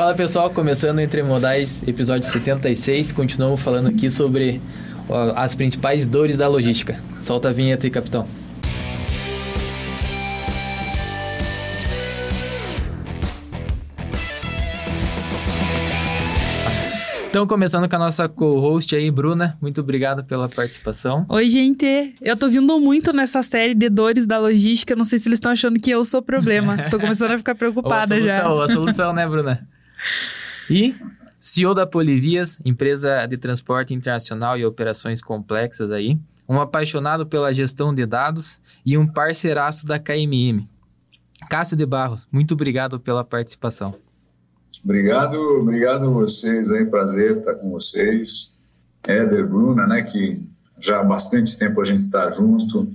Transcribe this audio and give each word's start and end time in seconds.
Fala 0.00 0.14
pessoal, 0.14 0.48
começando 0.48 0.98
Entre 0.98 1.22
Modais, 1.22 1.86
episódio 1.86 2.26
76. 2.26 3.12
Continuamos 3.12 3.60
falando 3.60 3.88
aqui 3.88 4.10
sobre 4.10 4.58
ó, 5.06 5.34
as 5.36 5.54
principais 5.54 6.06
dores 6.06 6.38
da 6.38 6.48
logística. 6.48 6.98
Solta 7.20 7.50
a 7.50 7.52
vinheta 7.52 7.86
aí, 7.86 7.90
capitão. 7.90 8.26
Então, 17.28 17.46
começando 17.46 17.86
com 17.86 17.96
a 17.96 17.98
nossa 17.98 18.26
co-host 18.26 18.96
aí, 18.96 19.10
Bruna, 19.10 19.58
muito 19.60 19.82
obrigado 19.82 20.24
pela 20.24 20.48
participação. 20.48 21.26
Oi, 21.28 21.50
gente. 21.50 22.14
Eu 22.22 22.38
tô 22.38 22.48
vindo 22.48 22.80
muito 22.80 23.12
nessa 23.12 23.42
série 23.42 23.74
de 23.74 23.90
dores 23.90 24.26
da 24.26 24.38
logística. 24.38 24.96
Não 24.96 25.04
sei 25.04 25.18
se 25.18 25.28
eles 25.28 25.36
estão 25.36 25.52
achando 25.52 25.78
que 25.78 25.90
eu 25.90 26.02
sou 26.06 26.20
o 26.20 26.22
problema. 26.22 26.88
tô 26.88 26.98
começando 26.98 27.32
a 27.32 27.36
ficar 27.36 27.54
preocupada 27.54 28.16
ou 28.16 28.22
a 28.22 28.24
solução, 28.24 28.38
já. 28.38 28.50
Ou 28.50 28.62
a 28.62 28.68
solução, 28.68 29.12
né, 29.12 29.28
Bruna? 29.28 29.68
E 30.68 30.94
CEO 31.38 31.74
da 31.74 31.86
Polivias, 31.86 32.60
empresa 32.64 33.26
de 33.26 33.38
transporte 33.38 33.94
internacional 33.94 34.58
e 34.58 34.64
operações 34.64 35.22
complexas 35.22 35.90
aí. 35.90 36.18
Um 36.48 36.60
apaixonado 36.60 37.26
pela 37.26 37.52
gestão 37.52 37.94
de 37.94 38.04
dados 38.04 38.60
e 38.84 38.98
um 38.98 39.06
parceiraço 39.06 39.86
da 39.86 39.98
KMM. 39.98 40.68
Cássio 41.48 41.76
de 41.76 41.86
Barros, 41.86 42.28
muito 42.30 42.52
obrigado 42.54 43.00
pela 43.00 43.24
participação. 43.24 43.94
Obrigado, 44.84 45.36
obrigado 45.60 46.06
a 46.06 46.10
vocês 46.10 46.70
aí, 46.70 46.84
prazer 46.84 47.38
estar 47.38 47.54
com 47.54 47.70
vocês. 47.70 48.58
Éder, 49.06 49.46
Bruna, 49.46 49.86
né, 49.86 50.02
que 50.02 50.46
já 50.78 51.00
há 51.00 51.04
bastante 51.04 51.58
tempo 51.58 51.80
a 51.80 51.84
gente 51.84 52.00
está 52.00 52.30
junto, 52.30 52.92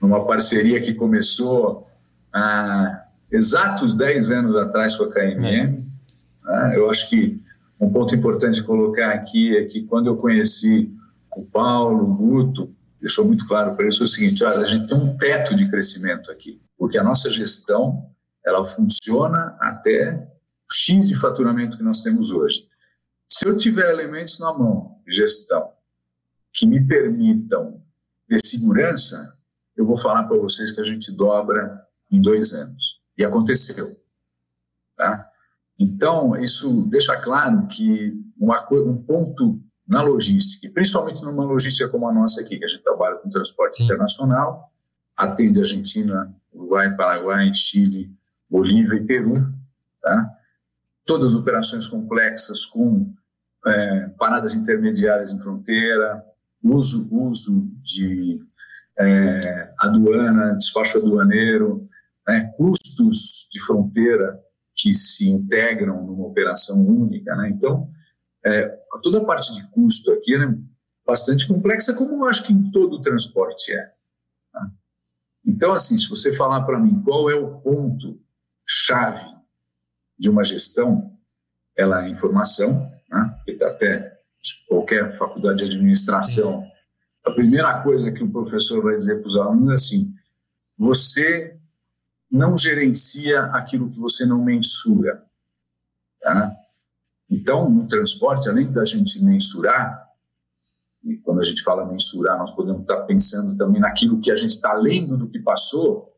numa 0.00 0.24
parceria 0.26 0.80
que 0.80 0.94
começou 0.94 1.84
há 2.32 3.04
exatos 3.30 3.94
10 3.94 4.30
anos 4.30 4.56
atrás 4.56 4.96
com 4.96 5.04
a 5.04 5.12
KMM. 5.12 5.93
Né? 6.44 6.76
Eu 6.76 6.90
acho 6.90 7.08
que 7.08 7.40
um 7.80 7.90
ponto 7.90 8.14
importante 8.14 8.62
colocar 8.62 9.12
aqui 9.12 9.56
é 9.56 9.64
que 9.64 9.84
quando 9.84 10.06
eu 10.06 10.16
conheci 10.16 10.94
o 11.36 11.44
Paulo, 11.44 12.04
o 12.04 12.14
Guto, 12.14 12.74
deixou 13.00 13.24
muito 13.24 13.46
claro 13.46 13.74
para 13.74 13.84
eles 13.84 14.00
o 14.00 14.06
seguinte, 14.06 14.44
olha, 14.44 14.64
a 14.64 14.68
gente 14.68 14.86
tem 14.86 14.96
um 14.96 15.16
teto 15.16 15.54
de 15.54 15.68
crescimento 15.68 16.30
aqui, 16.30 16.60
porque 16.78 16.96
a 16.96 17.02
nossa 17.02 17.30
gestão, 17.30 18.10
ela 18.44 18.64
funciona 18.64 19.56
até 19.60 20.26
X 20.70 21.08
de 21.08 21.16
faturamento 21.16 21.76
que 21.76 21.82
nós 21.82 22.02
temos 22.02 22.30
hoje. 22.30 22.68
Se 23.28 23.46
eu 23.46 23.56
tiver 23.56 23.90
elementos 23.90 24.38
na 24.38 24.52
mão 24.52 25.00
gestão 25.08 25.72
que 26.52 26.66
me 26.66 26.86
permitam 26.86 27.82
ter 28.28 28.38
segurança, 28.44 29.36
eu 29.76 29.84
vou 29.84 29.98
falar 29.98 30.24
para 30.24 30.36
vocês 30.36 30.70
que 30.70 30.80
a 30.80 30.84
gente 30.84 31.12
dobra 31.12 31.84
em 32.10 32.20
dois 32.20 32.52
anos. 32.54 33.02
E 33.18 33.24
aconteceu. 33.24 33.86
Tá? 34.96 35.28
Então, 35.78 36.36
isso 36.36 36.82
deixa 36.88 37.16
claro 37.16 37.66
que 37.66 38.14
uma, 38.38 38.66
um 38.70 38.96
ponto 38.96 39.60
na 39.86 40.02
logística, 40.02 40.72
principalmente 40.72 41.22
numa 41.22 41.44
logística 41.44 41.88
como 41.88 42.08
a 42.08 42.12
nossa 42.12 42.40
aqui, 42.40 42.58
que 42.58 42.64
a 42.64 42.68
gente 42.68 42.82
trabalha 42.82 43.16
com 43.16 43.28
transporte 43.28 43.78
Sim. 43.78 43.84
internacional, 43.84 44.72
atende 45.16 45.58
Argentina, 45.58 46.34
Uruguai, 46.52 46.94
Paraguai, 46.96 47.52
Chile, 47.52 48.10
Bolívia 48.48 48.96
e 48.96 49.04
Peru, 49.04 49.34
tá? 50.00 50.30
todas 51.04 51.34
as 51.34 51.40
operações 51.40 51.86
complexas 51.86 52.64
com 52.64 53.12
é, 53.66 54.08
paradas 54.18 54.54
intermediárias 54.54 55.32
em 55.32 55.40
fronteira, 55.40 56.24
uso, 56.62 57.08
uso 57.10 57.68
de 57.82 58.40
é, 58.98 59.72
aduana, 59.78 60.54
despacho 60.54 60.98
aduaneiro, 60.98 61.88
né, 62.26 62.52
custos 62.56 63.48
de 63.52 63.60
fronteira 63.60 64.40
que 64.74 64.92
se 64.92 65.28
integram 65.28 66.04
numa 66.04 66.26
operação 66.26 66.84
única. 66.84 67.34
Né? 67.36 67.50
Então, 67.50 67.88
é, 68.44 68.66
toda 69.02 69.18
a 69.18 69.24
parte 69.24 69.54
de 69.54 69.68
custo 69.70 70.12
aqui 70.12 70.34
é 70.34 70.54
bastante 71.06 71.46
complexa, 71.46 71.94
como 71.94 72.24
eu 72.24 72.28
acho 72.28 72.46
que 72.46 72.52
em 72.52 72.70
todo 72.70 72.96
o 72.96 73.02
transporte 73.02 73.72
é. 73.72 73.92
Tá? 74.52 74.70
Então, 75.46 75.72
assim, 75.72 75.96
se 75.96 76.08
você 76.08 76.32
falar 76.32 76.62
para 76.62 76.78
mim 76.78 77.02
qual 77.02 77.30
é 77.30 77.34
o 77.34 77.60
ponto 77.60 78.20
chave 78.66 79.24
de 80.18 80.30
uma 80.30 80.42
gestão, 80.42 81.12
ela 81.76 82.04
é 82.04 82.08
informação, 82.08 82.90
né? 83.10 83.40
Tá 83.58 83.68
até 83.68 84.18
qualquer 84.68 85.12
faculdade 85.16 85.58
de 85.58 85.64
administração, 85.64 86.66
a 87.24 87.30
primeira 87.30 87.82
coisa 87.82 88.12
que 88.12 88.22
o 88.22 88.30
professor 88.30 88.82
vai 88.82 88.96
dizer 88.96 89.20
para 89.20 89.28
os 89.28 89.36
alunos 89.36 89.70
é 89.70 89.74
assim: 89.74 90.14
você 90.76 91.58
não 92.34 92.58
gerencia 92.58 93.44
aquilo 93.46 93.90
que 93.90 93.98
você 93.98 94.26
não 94.26 94.44
mensura. 94.44 95.24
Tá? 96.20 96.54
Então, 97.30 97.70
no 97.70 97.86
transporte, 97.86 98.48
além 98.48 98.72
da 98.72 98.84
gente 98.84 99.24
mensurar, 99.24 100.04
e 101.04 101.16
quando 101.22 101.40
a 101.40 101.44
gente 101.44 101.62
fala 101.62 101.86
mensurar, 101.86 102.36
nós 102.38 102.50
podemos 102.50 102.82
estar 102.82 103.02
pensando 103.02 103.56
também 103.56 103.80
naquilo 103.80 104.20
que 104.20 104.30
a 104.30 104.36
gente 104.36 104.50
está 104.50 104.72
lendo 104.72 105.16
do 105.16 105.28
que 105.28 105.38
passou, 105.38 106.14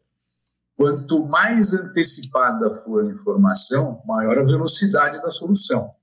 Quanto 0.77 1.27
mais 1.27 1.73
antecipada 1.73 2.75
for 2.75 3.03
a 3.03 3.09
informação, 3.09 4.03
maior 4.05 4.39
a 4.39 4.45
velocidade 4.45 5.23
da 5.23 5.31
solução. 5.31 5.95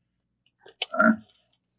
Tá? 0.90 1.22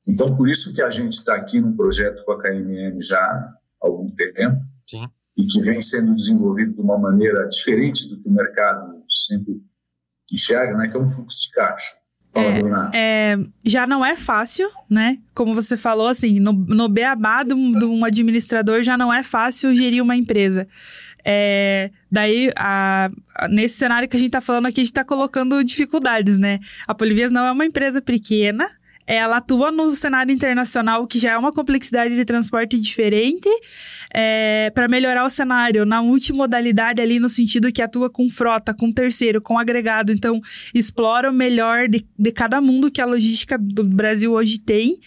Então, 0.07 0.37
por 0.37 0.49
isso 0.49 0.73
que 0.73 0.81
a 0.81 0.89
gente 0.89 1.15
está 1.15 1.35
aqui 1.35 1.61
no 1.61 1.75
projeto 1.75 2.25
com 2.25 2.33
a 2.33 2.41
KMM 2.41 3.01
já 3.01 3.19
há 3.19 3.59
algum 3.81 4.09
tempo 4.11 4.65
Sim. 4.87 5.09
E 5.37 5.47
que 5.47 5.61
vem 5.61 5.81
sendo 5.81 6.15
desenvolvido 6.15 6.75
de 6.75 6.81
uma 6.81 6.99
maneira 6.99 7.49
diferente 7.49 8.09
do 8.09 8.23
que 8.23 8.29
o 8.29 8.33
mercado 8.33 9.03
sempre 9.09 9.61
enxerga, 10.33 10.77
né, 10.77 10.89
que 10.89 10.97
é 10.97 11.01
um 11.01 11.09
fluxo 11.09 11.47
de 11.47 11.53
caixa. 11.53 11.95
É, 12.37 13.33
é, 13.33 13.39
já 13.65 13.87
não 13.87 14.05
é 14.05 14.17
fácil, 14.17 14.69
né? 14.91 15.19
Como 15.33 15.55
você 15.55 15.77
falou, 15.77 16.09
assim, 16.09 16.41
no, 16.41 16.53
no 16.53 16.89
beabá 16.89 17.45
de 17.45 17.55
um, 17.55 18.05
administrador 18.05 18.83
já 18.83 18.99
não 18.99 19.15
é 19.15 19.23
fácil 19.23 19.73
gerir 19.73 20.03
uma 20.03 20.17
empresa. 20.17 20.67
É, 21.25 21.91
daí, 22.11 22.51
a, 22.57 23.09
a, 23.37 23.49
nesse 23.49 23.77
cenário 23.77 24.09
que 24.09 24.17
a 24.17 24.19
gente 24.19 24.31
está 24.31 24.41
falando 24.41 24.67
aqui, 24.67 24.81
a 24.81 24.83
gente 24.83 24.91
está 24.91 25.05
colocando 25.05 25.63
dificuldades, 25.63 26.37
né? 26.37 26.59
A 26.89 26.95
Polivias 26.95 27.31
não 27.31 27.47
é 27.47 27.53
uma 27.53 27.65
empresa 27.65 28.03
pequena, 28.03 28.69
ela 29.07 29.37
atua 29.37 29.71
no 29.71 29.95
cenário 29.95 30.33
internacional, 30.33 31.07
que 31.07 31.19
já 31.19 31.33
é 31.33 31.39
uma 31.39 31.53
complexidade 31.53 32.15
de 32.15 32.25
transporte 32.25 32.79
diferente, 32.81 33.49
é, 34.13 34.71
para 34.75 34.89
melhorar 34.89 35.25
o 35.25 35.31
cenário 35.31 35.85
na 35.85 36.03
multimodalidade 36.03 37.01
ali, 37.01 37.21
no 37.21 37.29
sentido 37.29 37.73
que 37.73 37.83
atua 37.83 38.09
com 38.09 38.31
frota, 38.31 38.73
com 38.73 38.91
terceiro, 38.91 39.41
com 39.41 39.59
agregado. 39.59 40.13
Então, 40.13 40.41
explora 40.75 41.31
o 41.31 41.35
melhor 41.35 41.89
de, 41.89 42.07
de 42.19 42.33
cada 42.33 42.61
mundo 42.61 42.91
que 42.91 43.01
a 43.01 43.07
logística 43.07 43.59
do 43.59 43.85
Brasil 43.85 44.33
hoje 44.33 44.59
tem. 44.59 44.99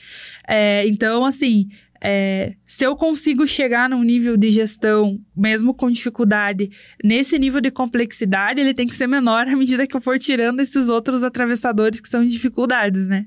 É, 0.48 0.88
então, 0.88 1.26
assim, 1.26 1.68
é, 2.02 2.54
se 2.66 2.86
eu 2.86 2.96
consigo 2.96 3.48
chegar 3.48 3.90
num 3.90 4.04
nível 4.04 4.38
de 4.38 4.52
gestão, 4.52 5.20
mesmo 5.36 5.74
com 5.74 5.90
dificuldade, 5.90 6.70
nesse 7.04 7.40
nível 7.40 7.60
de 7.60 7.72
complexidade, 7.72 8.62
ele 8.62 8.74
tem 8.74 8.88
que 8.88 8.96
ser 8.96 9.08
menor 9.08 9.48
à 9.50 9.56
medida 9.56 9.88
que 9.88 9.96
eu 9.96 10.02
for 10.02 10.20
tirando 10.20 10.60
esses 10.60 10.88
outros 10.88 11.24
atravessadores 11.24 12.00
que 12.00 12.10
são 12.10 12.26
dificuldades, 12.26 13.08
né? 13.08 13.26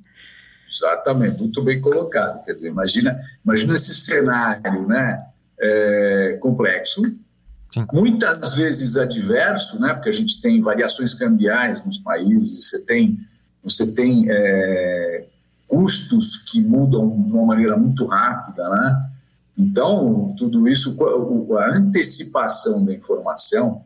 Exatamente, 0.71 1.41
muito 1.41 1.63
bem 1.63 1.81
colocado. 1.81 2.45
Quer 2.45 2.55
dizer, 2.55 2.69
imagina, 2.71 3.21
imagina 3.45 3.75
esse 3.75 3.95
cenário, 3.95 4.87
né? 4.87 5.27
É, 5.63 6.39
complexo, 6.41 7.03
Sim. 7.71 7.87
muitas 7.93 8.55
vezes 8.55 8.97
adverso, 8.97 9.81
né? 9.81 9.93
Porque 9.93 10.09
a 10.09 10.13
gente 10.13 10.41
tem 10.41 10.61
variações 10.61 11.13
cambiais 11.13 11.85
nos 11.85 11.99
países, 11.99 12.69
você 12.69 12.83
tem, 12.87 13.19
você 13.63 13.93
tem 13.93 14.27
é, 14.31 15.27
custos 15.67 16.37
que 16.51 16.63
mudam 16.63 17.11
de 17.11 17.33
uma 17.33 17.47
maneira 17.47 17.77
muito 17.77 18.07
rápida, 18.07 18.69
né? 18.71 19.11
Então, 19.59 20.35
tudo 20.39 20.67
isso, 20.67 20.97
a 21.59 21.77
antecipação 21.77 22.85
da 22.85 22.95
informação 22.95 23.85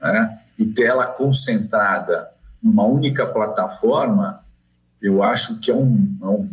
né, 0.00 0.38
e 0.58 0.64
ter 0.64 0.84
ela 0.84 1.06
concentrada 1.06 2.30
numa 2.62 2.86
única 2.86 3.26
plataforma, 3.26 4.43
eu 5.04 5.22
acho 5.22 5.60
que 5.60 5.70
é 5.70 5.74
um, 5.74 6.16
é 6.22 6.26
um, 6.26 6.50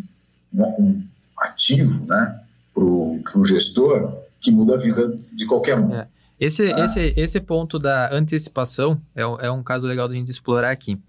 um 0.53 1.03
ativo 1.38 2.06
né, 2.06 2.42
para 2.74 2.83
o 2.83 3.45
gestor 3.45 4.13
que 4.42 4.51
muda 4.51 4.75
a 4.75 4.77
vida 4.77 5.18
de 5.31 5.45
qualquer 5.45 5.80
um. 5.80 5.95
É. 5.95 6.06
Esse, 6.38 6.69
ah. 6.74 6.83
esse, 6.83 7.13
esse 7.15 7.39
ponto 7.39 7.80
da 7.80 8.13
antecipação 8.13 9.01
é, 9.15 9.21
é 9.21 9.50
um 9.50 9.63
caso 9.63 9.88
legal 9.88 10.09
da 10.09 10.15
gente 10.15 10.30
explorar 10.30 10.71
aqui. 10.71 11.00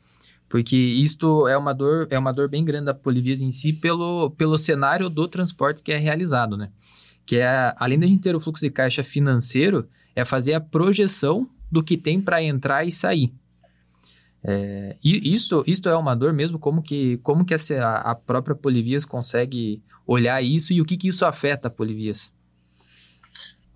Porque 0.49 0.77
isto 0.77 1.49
é 1.49 1.57
uma 1.57 1.73
dor, 1.73 2.07
é 2.11 2.19
uma 2.19 2.31
dor 2.31 2.49
bem 2.49 2.65
grande 2.65 2.85
da 2.85 2.95
Polivias 2.95 3.41
em 3.41 3.51
si 3.51 3.73
pelo, 3.73 4.31
pelo 4.31 4.57
cenário 4.57 5.09
do 5.09 5.27
transporte 5.27 5.83
que 5.83 5.91
é 5.91 5.97
realizado, 5.97 6.57
né? 6.57 6.69
Que 7.27 7.39
é, 7.39 7.75
além 7.77 7.99
da 7.99 8.07
gente 8.07 8.21
ter 8.21 8.37
o 8.37 8.41
fluxo 8.41 8.65
de 8.65 8.71
caixa 8.71 9.03
financeiro, 9.03 9.89
é 10.15 10.25
fazer 10.25 10.55
a 10.55 10.61
projeção 10.61 11.49
do 11.71 11.83
que 11.83 11.97
tem 11.97 12.21
para 12.21 12.43
entrar 12.43 12.85
e 12.85 12.93
sair. 12.93 13.33
É, 14.45 14.97
e 15.03 15.31
isto, 15.31 15.63
isto 15.67 15.89
é 15.89 15.97
uma 15.97 16.15
dor 16.15 16.33
mesmo, 16.33 16.59
como 16.59 16.83
que, 16.83 17.19
como 17.19 17.45
que 17.45 17.55
a, 17.55 17.97
a 17.99 18.15
própria 18.15 18.57
Polivias 18.57 19.05
consegue 19.05 19.83
olhar 20.07 20.43
isso 20.43 20.73
e 20.73 20.81
o 20.81 20.85
que, 20.85 20.97
que 20.97 21.09
isso 21.09 21.25
afeta 21.25 21.69
a 21.69 21.71
Polivias? 21.71 22.35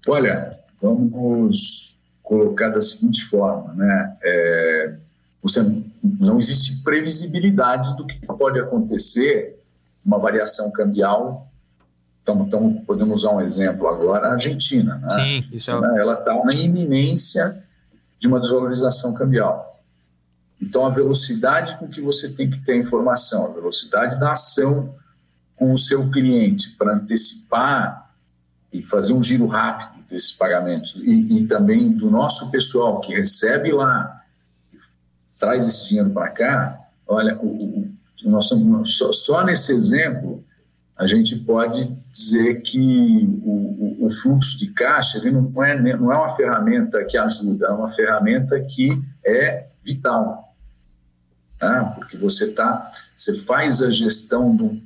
Olha, 0.09 0.59
vamos 0.81 1.99
colocar 2.23 2.71
da 2.71 2.81
seguinte 2.81 3.25
forma, 3.25 3.73
né? 3.75 4.17
É, 4.23 4.97
você 5.43 5.63
não 6.03 6.39
existe 6.39 6.83
previsibilidade 6.83 7.97
do 7.97 8.05
que 8.05 8.19
pode 8.27 8.59
acontecer, 8.59 9.57
uma 10.05 10.19
variação 10.19 10.73
cambial. 10.73 11.49
Então, 12.23 12.43
então 12.43 12.83
podemos 12.85 13.21
usar 13.21 13.31
um 13.31 13.41
exemplo 13.41 13.87
agora, 13.87 14.29
a 14.29 14.33
Argentina. 14.33 14.97
Né? 14.97 15.11
Sim, 15.11 15.45
isso 15.53 15.71
é... 15.71 16.01
Ela 16.01 16.15
está 16.15 16.35
na 16.45 16.53
iminência 16.55 17.63
de 18.19 18.27
uma 18.27 18.41
desvalorização 18.41 19.15
cambial. 19.15 19.76
Então, 20.61 20.87
a 20.87 20.91
velocidade 20.91 21.77
com 21.79 21.89
que 21.89 22.01
você 22.01 22.33
tem 22.33 22.51
que 22.51 22.65
ter 22.65 22.73
a 22.73 22.79
informação, 22.79 23.51
a 23.51 23.55
velocidade 23.55 24.19
da 24.19 24.33
ação 24.33 24.95
com 25.55 25.73
o 25.73 25.79
seu 25.79 26.11
cliente 26.11 26.77
para 26.77 26.95
antecipar 26.95 28.11
e 28.73 28.83
fazer 28.83 29.13
um 29.13 29.23
giro 29.23 29.47
rápido 29.47 30.05
desses 30.09 30.33
pagamentos 30.33 30.97
e, 30.97 31.39
e 31.39 31.47
também 31.47 31.93
do 31.93 32.11
nosso 32.11 32.51
pessoal 32.51 33.01
que 33.01 33.15
recebe 33.15 33.73
lá, 33.73 34.23
traz 35.39 35.67
esse 35.67 35.89
dinheiro 35.89 36.11
para 36.11 36.31
cá, 36.31 36.79
olha, 37.07 37.37
o, 37.39 37.47
o, 37.47 37.97
nós 38.25 38.49
somos, 38.49 38.97
só, 38.97 39.13
só, 39.13 39.45
nesse 39.45 39.73
exemplo 39.73 40.45
a 40.97 41.07
gente 41.07 41.37
pode 41.41 41.85
dizer 42.11 42.63
que 42.63 43.39
o, 43.45 44.07
o, 44.07 44.11
fluxo 44.11 44.59
de 44.59 44.69
caixa 44.69 45.19
ele 45.19 45.31
não, 45.31 45.63
é, 45.63 45.79
não 45.79 46.11
é 46.11 46.17
uma 46.17 46.29
ferramenta 46.29 47.05
que 47.05 47.19
ajuda, 47.19 47.67
é 47.67 47.71
uma 47.71 47.89
ferramenta 47.89 48.59
que 48.61 48.89
é 49.25 49.67
vital. 49.85 50.46
Tá? 51.59 51.85
Porque 51.95 52.17
você 52.17 52.53
tá, 52.53 52.93
você 53.15 53.33
faz 53.33 53.83
a 53.83 53.91
gestão 53.91 54.55
do, 54.55 54.81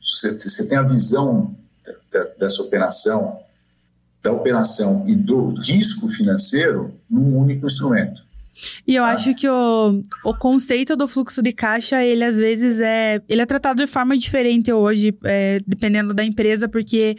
você, 0.00 0.32
você 0.36 0.68
tem 0.68 0.78
a 0.78 0.82
visão 0.82 1.54
dessa 2.38 2.62
operação, 2.62 3.40
da 4.22 4.32
operação 4.32 5.08
e 5.08 5.14
do 5.14 5.54
risco 5.54 6.08
financeiro 6.08 6.94
num 7.08 7.36
único 7.36 7.66
instrumento. 7.66 8.22
E 8.86 8.96
eu 8.96 9.04
acho 9.04 9.34
que 9.34 9.48
o, 9.48 10.02
o 10.24 10.34
conceito 10.34 10.96
do 10.96 11.08
fluxo 11.08 11.42
de 11.42 11.52
caixa, 11.52 12.02
ele 12.04 12.24
às 12.24 12.36
vezes 12.36 12.80
é. 12.80 13.20
Ele 13.28 13.40
é 13.40 13.46
tratado 13.46 13.84
de 13.84 13.90
forma 13.90 14.16
diferente 14.16 14.72
hoje, 14.72 15.16
é, 15.24 15.60
dependendo 15.66 16.12
da 16.12 16.24
empresa, 16.24 16.68
porque 16.68 17.16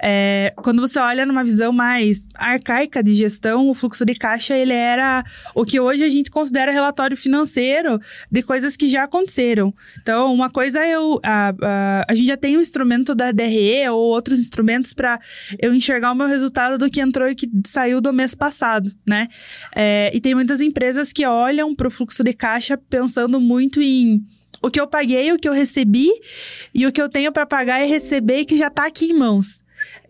é, 0.00 0.52
quando 0.56 0.80
você 0.80 0.98
olha 0.98 1.26
numa 1.26 1.44
visão 1.44 1.72
mais 1.72 2.26
arcaica 2.34 3.02
de 3.02 3.14
gestão, 3.14 3.68
o 3.68 3.74
fluxo 3.74 4.04
de 4.04 4.14
caixa, 4.14 4.56
ele 4.56 4.72
era 4.72 5.24
o 5.54 5.64
que 5.64 5.78
hoje 5.80 6.04
a 6.04 6.08
gente 6.08 6.30
considera 6.30 6.72
relatório 6.72 7.16
financeiro 7.16 8.00
de 8.30 8.42
coisas 8.42 8.76
que 8.76 8.88
já 8.88 9.04
aconteceram. 9.04 9.74
Então, 10.00 10.32
uma 10.32 10.50
coisa 10.50 10.80
é 10.80 10.90
eu. 10.90 11.20
A, 11.22 11.54
a, 11.62 12.04
a 12.08 12.14
gente 12.14 12.26
já 12.26 12.36
tem 12.36 12.56
o 12.56 12.58
um 12.58 12.62
instrumento 12.62 13.14
da 13.14 13.32
DRE 13.32 13.88
ou 13.90 14.00
outros 14.00 14.38
instrumentos 14.38 14.92
para 14.92 15.20
eu 15.60 15.74
enxergar 15.74 16.12
o 16.12 16.14
meu 16.14 16.26
resultado 16.26 16.78
do 16.78 16.90
que 16.90 17.00
entrou 17.00 17.28
e 17.28 17.34
que 17.34 17.48
saiu 17.66 18.00
do 18.00 18.12
mês 18.12 18.34
passado, 18.34 18.92
né? 19.06 19.28
É, 19.74 20.10
e 20.14 20.20
tem 20.20 20.34
muitas 20.34 20.60
empresas 20.60 20.77
empresas 20.78 21.12
que 21.12 21.26
olham 21.26 21.74
para 21.74 21.88
o 21.88 21.90
fluxo 21.90 22.22
de 22.22 22.32
caixa 22.32 22.78
pensando 22.78 23.40
muito 23.40 23.82
em 23.82 24.22
o 24.62 24.70
que 24.70 24.80
eu 24.80 24.86
paguei, 24.86 25.32
o 25.32 25.38
que 25.38 25.48
eu 25.48 25.52
recebi 25.52 26.08
e 26.72 26.86
o 26.86 26.92
que 26.92 27.02
eu 27.02 27.08
tenho 27.08 27.32
para 27.32 27.44
pagar 27.44 27.84
e 27.84 27.88
receber 27.88 28.44
que 28.44 28.56
já 28.56 28.68
está 28.68 28.86
aqui 28.86 29.06
em 29.06 29.12
mãos. 29.12 29.60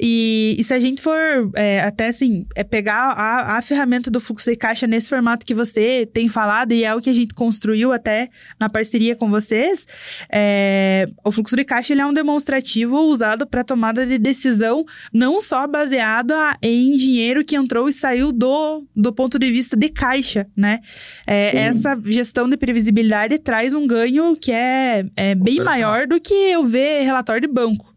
E, 0.00 0.56
e, 0.58 0.64
se 0.64 0.72
a 0.72 0.78
gente 0.78 1.02
for 1.02 1.18
é, 1.54 1.80
até 1.80 2.08
assim, 2.08 2.46
é 2.54 2.62
pegar 2.62 3.12
a, 3.12 3.56
a 3.56 3.62
ferramenta 3.62 4.10
do 4.10 4.20
fluxo 4.20 4.50
de 4.50 4.56
caixa 4.56 4.86
nesse 4.86 5.08
formato 5.08 5.44
que 5.44 5.54
você 5.54 6.08
tem 6.12 6.28
falado, 6.28 6.72
e 6.72 6.84
é 6.84 6.94
o 6.94 7.00
que 7.00 7.10
a 7.10 7.14
gente 7.14 7.34
construiu 7.34 7.92
até 7.92 8.28
na 8.60 8.68
parceria 8.68 9.16
com 9.16 9.28
vocês, 9.28 9.86
é, 10.32 11.06
o 11.24 11.32
fluxo 11.32 11.56
de 11.56 11.64
caixa 11.64 11.92
ele 11.92 12.00
é 12.00 12.06
um 12.06 12.12
demonstrativo 12.12 12.96
usado 12.98 13.46
para 13.46 13.64
tomada 13.64 14.06
de 14.06 14.18
decisão, 14.18 14.84
não 15.12 15.40
só 15.40 15.66
baseado 15.66 16.32
em 16.62 16.96
dinheiro 16.96 17.44
que 17.44 17.56
entrou 17.56 17.88
e 17.88 17.92
saiu 17.92 18.32
do, 18.32 18.84
do 18.94 19.12
ponto 19.12 19.38
de 19.38 19.50
vista 19.50 19.76
de 19.76 19.88
caixa, 19.88 20.46
né? 20.56 20.80
É, 21.26 21.56
essa 21.56 21.98
gestão 22.04 22.48
de 22.48 22.56
previsibilidade 22.56 23.38
traz 23.38 23.74
um 23.74 23.86
ganho 23.86 24.36
que 24.36 24.52
é, 24.52 25.04
é 25.16 25.34
bem 25.34 25.60
maior 25.60 26.06
do 26.06 26.20
que 26.20 26.34
eu 26.34 26.64
ver 26.64 27.02
relatório 27.02 27.40
de 27.40 27.52
banco. 27.52 27.87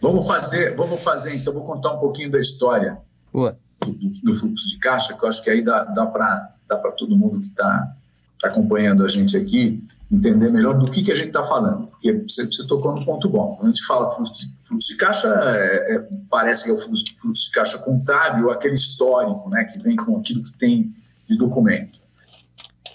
Vamos 0.00 0.26
fazer, 0.26 0.74
vamos 0.76 1.02
fazer, 1.02 1.34
então, 1.34 1.52
vou 1.52 1.64
contar 1.64 1.92
um 1.92 1.98
pouquinho 1.98 2.30
da 2.30 2.38
história 2.38 2.98
do, 3.32 3.92
do, 3.92 4.34
fluxo 4.34 4.68
de 4.68 4.78
caixa, 4.78 5.14
que 5.14 5.24
eu 5.24 5.28
acho 5.28 5.44
que 5.44 5.50
aí 5.50 5.62
dá, 5.62 5.84
dá 5.84 6.06
para 6.06 6.54
dá 6.68 6.76
todo 6.92 7.16
mundo 7.16 7.40
que 7.40 7.48
está 7.48 7.94
tá 8.40 8.48
acompanhando 8.48 9.04
a 9.04 9.08
gente 9.08 9.36
aqui 9.36 9.82
entender 10.10 10.50
melhor 10.50 10.76
do 10.76 10.90
que, 10.90 11.02
que 11.02 11.12
a 11.12 11.14
gente 11.14 11.28
está 11.28 11.42
falando. 11.42 11.86
Porque 11.88 12.12
você, 12.12 12.46
você 12.46 12.66
tocou 12.66 12.94
no 12.94 13.04
ponto 13.04 13.28
bom. 13.28 13.56
Quando 13.56 13.70
a 13.70 13.72
gente 13.72 13.84
fala 13.84 14.08
fluxo 14.08 14.32
de, 14.34 14.56
fluxo 14.62 14.88
de 14.88 14.96
caixa, 14.96 15.28
é, 15.28 15.94
é, 15.94 16.08
parece 16.28 16.64
que 16.64 16.70
é 16.70 16.72
o 16.74 16.78
fluxo, 16.78 17.04
fluxo 17.16 17.46
de 17.46 17.52
caixa 17.52 17.78
contábil, 17.78 18.50
aquele 18.50 18.74
histórico, 18.74 19.48
né, 19.50 19.64
que 19.64 19.78
vem 19.78 19.96
com 19.96 20.18
aquilo 20.18 20.42
que 20.42 20.52
tem 20.58 20.94
de 21.28 21.38
documento. 21.38 22.00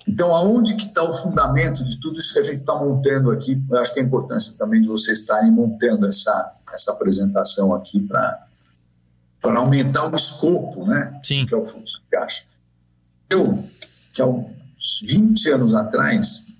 Então, 0.08 0.36
aonde 0.36 0.76
que 0.76 0.86
está 0.86 1.04
o 1.04 1.14
fundamento 1.14 1.84
de 1.84 2.00
tudo 2.00 2.20
isso 2.20 2.34
que 2.34 2.40
a 2.40 2.44
gente 2.44 2.60
está 2.60 2.76
montando 2.76 3.32
aqui? 3.32 3.62
Eu 3.70 3.80
acho 3.80 3.94
que 3.94 4.00
é 4.00 4.04
a 4.04 4.06
importância 4.06 4.58
também 4.58 4.82
de 4.82 4.88
vocês 4.88 5.22
estarem 5.22 5.52
montando 5.52 6.06
essa, 6.06 6.55
essa 6.76 6.92
apresentação 6.92 7.74
aqui 7.74 8.00
para 8.00 8.46
aumentar 9.44 10.12
o 10.12 10.16
escopo, 10.16 10.86
né? 10.86 11.20
Sim. 11.24 11.46
Que 11.46 11.54
é 11.54 11.58
o 11.58 11.64
fluxo 11.64 12.02
de 12.02 12.08
caixa. 12.10 12.44
Eu, 13.30 13.64
que 14.14 14.22
há 14.22 14.26
uns 14.26 15.02
20 15.02 15.50
anos 15.50 15.74
atrás, 15.74 16.54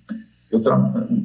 tra 0.62 0.76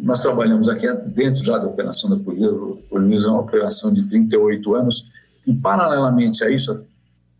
nós 0.03 0.21
trabalhamos 0.21 0.69
aqui 0.69 0.91
dentro 1.07 1.43
já 1.43 1.57
da 1.57 1.67
operação 1.67 2.09
da 2.09 2.23
Polícia, 2.23 3.27
é 3.27 3.31
uma 3.31 3.41
operação 3.41 3.93
de 3.93 4.03
38 4.07 4.75
anos, 4.75 5.09
e 5.47 5.53
paralelamente 5.53 6.43
a 6.43 6.51
isso, 6.51 6.85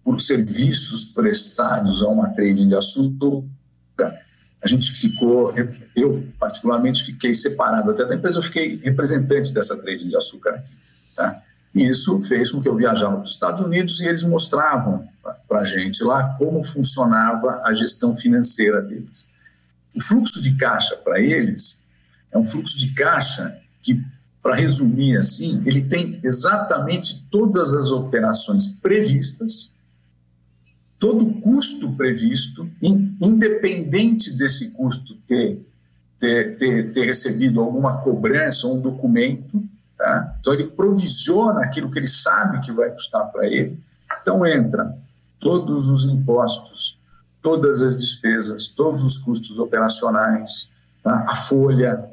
por 0.04 0.20
serviços 0.20 1.14
prestados 1.14 2.02
a 2.02 2.08
uma 2.08 2.30
trading 2.30 2.68
de 2.68 2.76
açúcar, 2.76 3.44
a 4.64 4.68
gente 4.68 4.92
ficou, 4.92 5.54
eu 5.96 6.24
particularmente 6.40 7.04
fiquei 7.04 7.34
separado 7.34 7.92
até 7.92 8.06
da 8.06 8.16
empresa, 8.16 8.38
eu 8.38 8.44
fiquei 8.44 8.78
representante 8.78 9.54
dessa 9.54 9.82
trading 9.82 10.10
de 10.10 10.16
açúcar 10.16 10.56
aqui. 10.56 10.72
Tá? 11.16 11.44
E 11.74 11.88
isso 11.88 12.22
fez 12.24 12.52
com 12.52 12.62
que 12.62 12.68
eu 12.68 12.76
viajasse 12.76 13.14
para 13.14 13.22
os 13.22 13.30
Estados 13.30 13.62
Unidos 13.62 14.00
e 14.02 14.08
eles 14.08 14.24
mostravam 14.24 15.08
para 15.48 15.60
a 15.60 15.64
gente 15.64 16.04
lá 16.04 16.36
como 16.38 16.64
funcionava 16.64 17.62
a 17.64 17.74
gestão 17.74 18.16
financeira 18.16 18.82
deles. 18.82 19.32
O 19.96 20.02
fluxo 20.02 20.42
de 20.42 20.56
caixa 20.56 20.96
para 20.98 21.20
eles 21.20 21.90
é 22.32 22.38
um 22.38 22.44
fluxo 22.44 22.78
de 22.78 22.94
caixa 22.94 23.62
que, 23.82 24.04
para 24.42 24.56
resumir 24.56 25.18
assim, 25.18 25.62
ele 25.66 25.84
tem 25.84 26.20
exatamente 26.24 27.28
todas 27.30 27.74
as 27.74 27.90
operações 27.90 28.68
previstas, 28.80 29.78
todo 31.00 31.28
o 31.28 31.42
custo 31.42 31.96
previsto, 31.96 32.70
independente 32.82 34.38
desse 34.38 34.72
custo 34.72 35.16
ter, 35.28 35.66
ter, 36.20 36.58
ter, 36.58 36.92
ter 36.92 37.06
recebido 37.06 37.60
alguma 37.60 37.98
cobrança 38.02 38.68
ou 38.68 38.78
um 38.78 38.82
documento, 38.82 39.64
Tá? 40.02 40.36
Então, 40.40 40.54
ele 40.56 40.66
provisiona 40.66 41.62
aquilo 41.62 41.92
que 41.92 42.00
ele 42.00 42.08
sabe 42.08 42.60
que 42.62 42.72
vai 42.72 42.90
custar 42.90 43.32
para 43.32 43.46
ele. 43.46 43.80
Então, 44.20 44.44
entra 44.48 44.98
todos 45.40 45.90
os 45.90 46.06
impostos, 46.06 47.00
todas 47.40 47.84
as 47.84 48.00
despesas, 48.00 48.66
todos 48.66 49.04
os 49.04 49.20
custos 49.20 49.60
operacionais, 49.60 50.74
tá? 51.04 51.28
a 51.30 51.36
folha. 51.36 52.04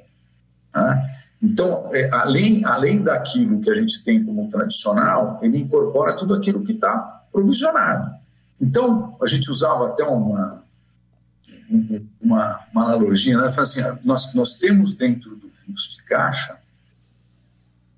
Tá? 0.70 1.02
Então, 1.42 1.88
é, 1.94 2.10
além, 2.12 2.62
além 2.66 3.02
daquilo 3.02 3.58
que 3.62 3.70
a 3.70 3.74
gente 3.74 4.04
tem 4.04 4.22
como 4.22 4.50
tradicional, 4.50 5.38
ele 5.40 5.56
incorpora 5.56 6.14
tudo 6.14 6.34
aquilo 6.34 6.62
que 6.62 6.72
está 6.72 7.24
provisionado. 7.32 8.14
Então, 8.60 9.16
a 9.22 9.26
gente 9.26 9.50
usava 9.50 9.88
até 9.88 10.04
uma, 10.04 10.62
uma, 12.20 12.60
uma 12.70 12.84
analogia, 12.84 13.38
né? 13.38 13.46
assim, 13.46 13.80
nós, 14.04 14.34
nós 14.34 14.58
temos 14.58 14.92
dentro 14.92 15.34
do 15.36 15.48
fluxo 15.48 15.96
de 15.96 16.02
caixa 16.02 16.58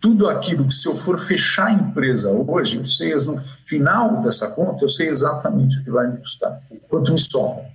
tudo 0.01 0.29
aquilo 0.29 0.67
que 0.67 0.75
se 0.75 0.89
eu 0.89 0.97
for 0.97 1.19
fechar 1.19 1.67
a 1.67 1.73
empresa 1.73 2.31
hoje, 2.31 2.79
eu 2.79 2.85
sei 2.87 3.15
no 3.15 3.37
final 3.37 4.23
dessa 4.23 4.53
conta, 4.53 4.83
eu 4.83 4.89
sei 4.89 5.09
exatamente 5.09 5.79
o 5.79 5.85
que 5.85 5.91
vai 5.91 6.11
me 6.11 6.17
custar, 6.17 6.59
quanto 6.89 7.13
me 7.13 7.21
sobra. 7.21 7.71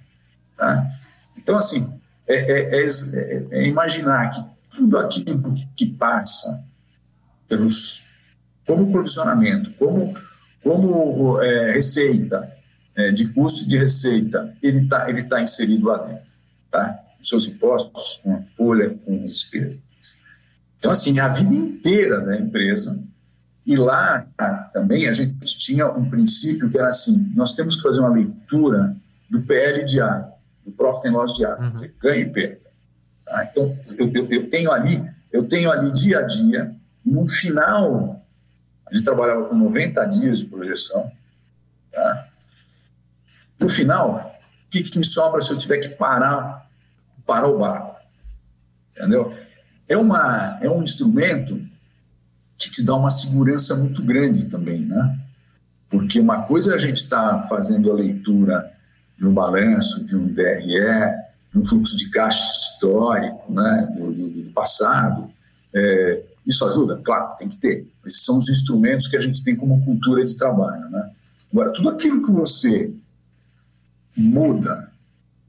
Tá? 0.58 0.92
Então, 1.38 1.56
assim, 1.56 2.02
é, 2.28 2.36
é, 2.36 2.84
é, 2.84 3.48
é, 3.52 3.68
imaginar 3.68 4.32
que 4.32 4.44
tudo 4.76 4.98
aquilo 4.98 5.54
que 5.76 5.86
passa 5.86 6.68
pelos, 7.48 8.08
como 8.66 8.92
provisionamento, 8.92 9.72
como, 9.74 10.16
como 10.64 11.38
receita, 11.74 12.52
de 13.14 13.28
custo 13.28 13.66
e 13.66 13.68
de 13.68 13.78
receita, 13.78 14.56
ele 14.64 14.86
está 14.86 15.10
ele 15.10 15.24
tá 15.26 15.42
inserido 15.42 15.88
lá 15.88 15.98
dentro. 15.98 16.26
Tá? 16.72 16.98
Os 17.20 17.28
seus 17.28 17.46
impostos, 17.46 18.22
com 18.24 18.36
a 18.36 18.42
folha, 18.56 18.98
com 19.06 19.16
as 19.16 19.34
despesas. 19.34 19.85
Então, 20.86 20.92
assim, 20.92 21.20
a 21.20 21.28
vida 21.30 21.52
inteira 21.52 22.22
da 22.22 22.38
empresa. 22.38 23.04
E 23.66 23.76
lá 23.76 24.24
também 24.72 25.08
a 25.08 25.12
gente 25.12 25.58
tinha 25.58 25.88
um 25.88 26.08
princípio 26.08 26.70
que 26.70 26.78
era 26.78 26.90
assim: 26.90 27.34
nós 27.36 27.54
temos 27.54 27.78
que 27.78 27.82
fazer 27.82 28.02
uma 28.02 28.12
leitura 28.12 28.96
do 29.28 29.42
PL 29.42 29.84
diário, 29.84 30.28
do 30.64 30.72
Profit 30.72 31.08
and 31.08 31.14
Loss 31.14 31.38
diário, 31.38 31.64
uhum. 31.64 31.90
ganho 32.00 32.28
e 32.28 32.30
perda. 32.30 32.70
Tá? 33.26 33.46
Então, 33.46 33.76
eu, 33.98 34.12
eu, 34.14 34.30
eu, 34.30 34.48
tenho 34.48 34.72
ali, 34.72 35.04
eu 35.34 35.50
tenho 35.50 35.72
ali 35.72 35.92
dia 35.92 36.20
a 36.20 36.22
dia, 36.22 36.76
no 37.04 37.28
final, 37.28 38.24
a 38.86 38.94
gente 38.94 39.04
trabalhava 39.04 39.46
com 39.46 39.56
90 39.56 40.06
dias 40.06 40.38
de 40.38 40.46
projeção. 40.46 41.12
Tá? 41.92 42.28
No 43.60 43.70
final, 43.70 44.40
o 44.68 44.70
que, 44.70 44.84
que 44.84 45.00
me 45.00 45.06
sobra 45.06 45.42
se 45.42 45.52
eu 45.52 45.58
tiver 45.58 45.80
que 45.80 45.90
parar 45.90 46.70
para 47.26 47.48
o 47.48 47.58
barco. 47.58 47.96
Entendeu? 48.96 49.36
É, 49.88 49.98
uma, 49.98 50.58
é 50.62 50.70
um 50.70 50.82
instrumento 50.82 51.62
que 52.58 52.72
te 52.72 52.84
dá 52.84 52.96
uma 52.96 53.12
segurança 53.12 53.76
muito 53.76 54.02
grande 54.04 54.46
também, 54.46 54.82
né? 54.82 55.20
Porque 55.90 56.20
uma 56.20 56.44
coisa 56.44 56.72
é 56.72 56.76
a 56.76 56.80
gente 56.80 56.98
está 56.98 57.44
fazendo 57.44 57.92
a 57.92 57.96
leitura 57.96 58.72
de 59.18 59.28
um 59.28 59.34
balanço, 59.34 60.06
de 60.06 60.16
um 60.16 60.28
DRE, 60.28 60.64
de 61.52 61.60
um 61.60 61.64
fluxo 61.64 61.98
de 61.98 62.10
caixa 62.10 62.44
histórico, 62.44 63.52
né, 63.52 63.94
do, 63.98 64.12
do, 64.12 64.30
do 64.30 64.52
passado. 64.52 65.30
É, 65.74 66.24
isso 66.46 66.66
ajuda? 66.66 67.00
Claro, 67.04 67.38
tem 67.38 67.50
que 67.50 67.58
ter. 67.58 67.88
Esses 68.06 68.24
são 68.24 68.38
os 68.38 68.50
instrumentos 68.50 69.08
que 69.08 69.18
a 69.18 69.22
gente 69.22 69.44
tem 69.44 69.56
como 69.56 69.84
cultura 69.84 70.24
de 70.24 70.36
trabalho, 70.38 70.90
né? 70.90 71.12
Agora, 71.52 71.72
tudo 71.72 71.90
aquilo 71.90 72.24
que 72.24 72.32
você 72.32 72.94
muda 74.16 74.92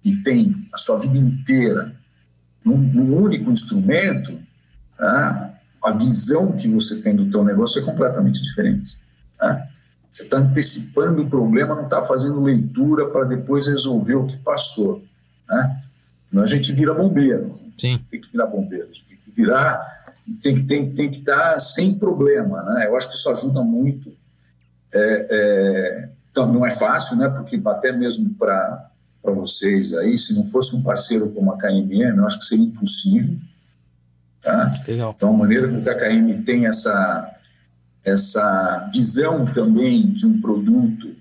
e 0.05 0.17
tem 0.17 0.67
a 0.73 0.79
sua 0.79 1.01
vida 1.01 1.19
inteira 1.19 1.95
num, 2.67 2.77
num 2.77 3.17
único 3.17 3.51
instrumento, 3.53 4.33
né, 4.99 5.55
a 5.83 5.93
visão 5.93 6.57
que 6.57 6.69
você 6.69 7.01
tem 7.01 7.15
do 7.15 7.31
teu 7.31 7.45
negócio 7.45 7.81
é 7.81 7.85
completamente 7.85 8.43
diferente. 8.43 8.99
Né? 9.41 9.69
Você 10.11 10.25
está 10.25 10.39
antecipando 10.39 11.23
o 11.23 11.31
problema, 11.31 11.77
não 11.77 11.85
está 11.85 12.03
fazendo 12.03 12.43
leitura 12.43 13.09
para 13.09 13.25
depois 13.25 13.69
resolver 13.69 14.17
o 14.17 14.27
que 14.27 14.37
passou. 14.39 15.05
Né? 15.49 15.81
Não 16.33 16.43
a 16.43 16.47
gente 16.47 16.73
vira 16.73 16.93
bombeiro. 16.93 17.49
Sim. 17.53 18.01
Tem 18.11 18.21
que 18.21 18.33
virar 18.33 18.47
bombeiro. 18.47 18.89
Tem 18.89 19.17
que 19.17 19.31
virar, 19.31 20.05
tem, 20.43 20.67
tem, 20.67 20.93
tem 20.93 21.11
que 21.11 21.19
estar 21.19 21.53
tá 21.53 21.59
sem 21.61 21.99
problema. 21.99 22.63
Né? 22.65 22.87
Eu 22.87 22.97
acho 22.97 23.09
que 23.09 23.15
isso 23.15 23.31
ajuda 23.31 23.63
muito. 23.63 24.13
É, 24.93 25.27
é, 25.31 26.09
então, 26.33 26.53
não 26.53 26.67
é 26.67 26.71
fácil, 26.73 27.19
né? 27.19 27.29
porque 27.29 27.61
até 27.65 27.93
mesmo 27.93 28.35
para 28.35 28.91
vocês 29.33 29.95
aí, 29.95 30.17
se 30.17 30.35
não 30.35 30.45
fosse 30.45 30.75
um 30.77 30.83
parceiro 30.83 31.31
como 31.33 31.53
a 31.53 31.59
KMM, 31.59 32.17
eu 32.17 32.27
acho 32.27 32.39
que 32.39 32.45
seria 32.45 32.67
impossível. 32.67 33.37
Tá? 34.43 34.73
Legal. 34.87 35.15
Então, 35.17 35.31
a 35.31 35.37
maneira 35.37 35.69
que 35.69 35.77
o 35.77 35.83
KKM 35.83 36.45
tem 36.45 36.67
essa 36.67 37.33
essa 38.05 38.89
visão 38.93 39.45
também 39.47 40.13
de 40.13 40.27
um 40.27 40.41
produto 40.41 41.13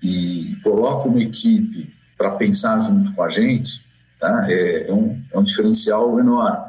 e 0.00 0.56
coloca 0.62 1.08
uma 1.08 1.20
equipe 1.20 1.92
para 2.16 2.36
pensar 2.36 2.78
junto 2.78 3.12
com 3.12 3.22
a 3.24 3.28
gente, 3.28 3.84
tá? 4.20 4.46
é, 4.48 4.88
é, 4.88 4.92
um, 4.92 5.20
é 5.32 5.38
um 5.38 5.42
diferencial 5.42 6.18
enorme. 6.20 6.64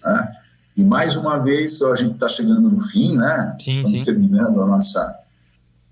Tá? 0.00 0.32
E 0.76 0.84
mais 0.84 1.16
uma 1.16 1.38
vez, 1.38 1.82
a 1.82 1.96
gente 1.96 2.12
está 2.12 2.28
chegando 2.28 2.70
no 2.70 2.80
fim, 2.80 3.16
né? 3.16 3.56
Sim, 3.58 3.70
Estamos 3.72 3.90
sim. 3.90 4.04
terminando 4.04 4.62
a 4.62 4.66
nossa, 4.66 5.20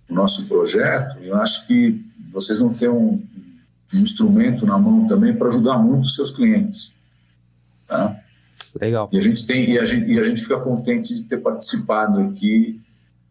o 0.09 0.14
nosso 0.14 0.47
projeto. 0.47 1.18
Eu 1.21 1.37
acho 1.37 1.66
que 1.66 2.00
vocês 2.30 2.61
vão 2.61 2.73
ter 2.73 2.90
um, 2.90 3.21
um 3.99 4.03
instrumento 4.03 4.67
na 4.67 4.79
mão 4.79 5.07
também 5.07 5.35
para 5.35 5.49
ajudar 5.49 5.79
muito 5.79 6.05
os 6.05 6.15
seus 6.15 6.31
clientes. 6.31 6.95
Tá? 7.87 8.17
Legal. 8.81 9.09
E 9.13 9.17
a 9.17 9.21
gente 9.21 9.47
tem 9.47 9.71
e 9.71 9.79
a 9.79 9.85
gente, 9.85 10.11
e 10.11 10.19
a 10.19 10.25
gente 10.25 10.43
fica 10.43 10.59
contente 10.59 11.15
de 11.15 11.25
ter 11.25 11.39
participado 11.39 12.21
aqui 12.21 12.81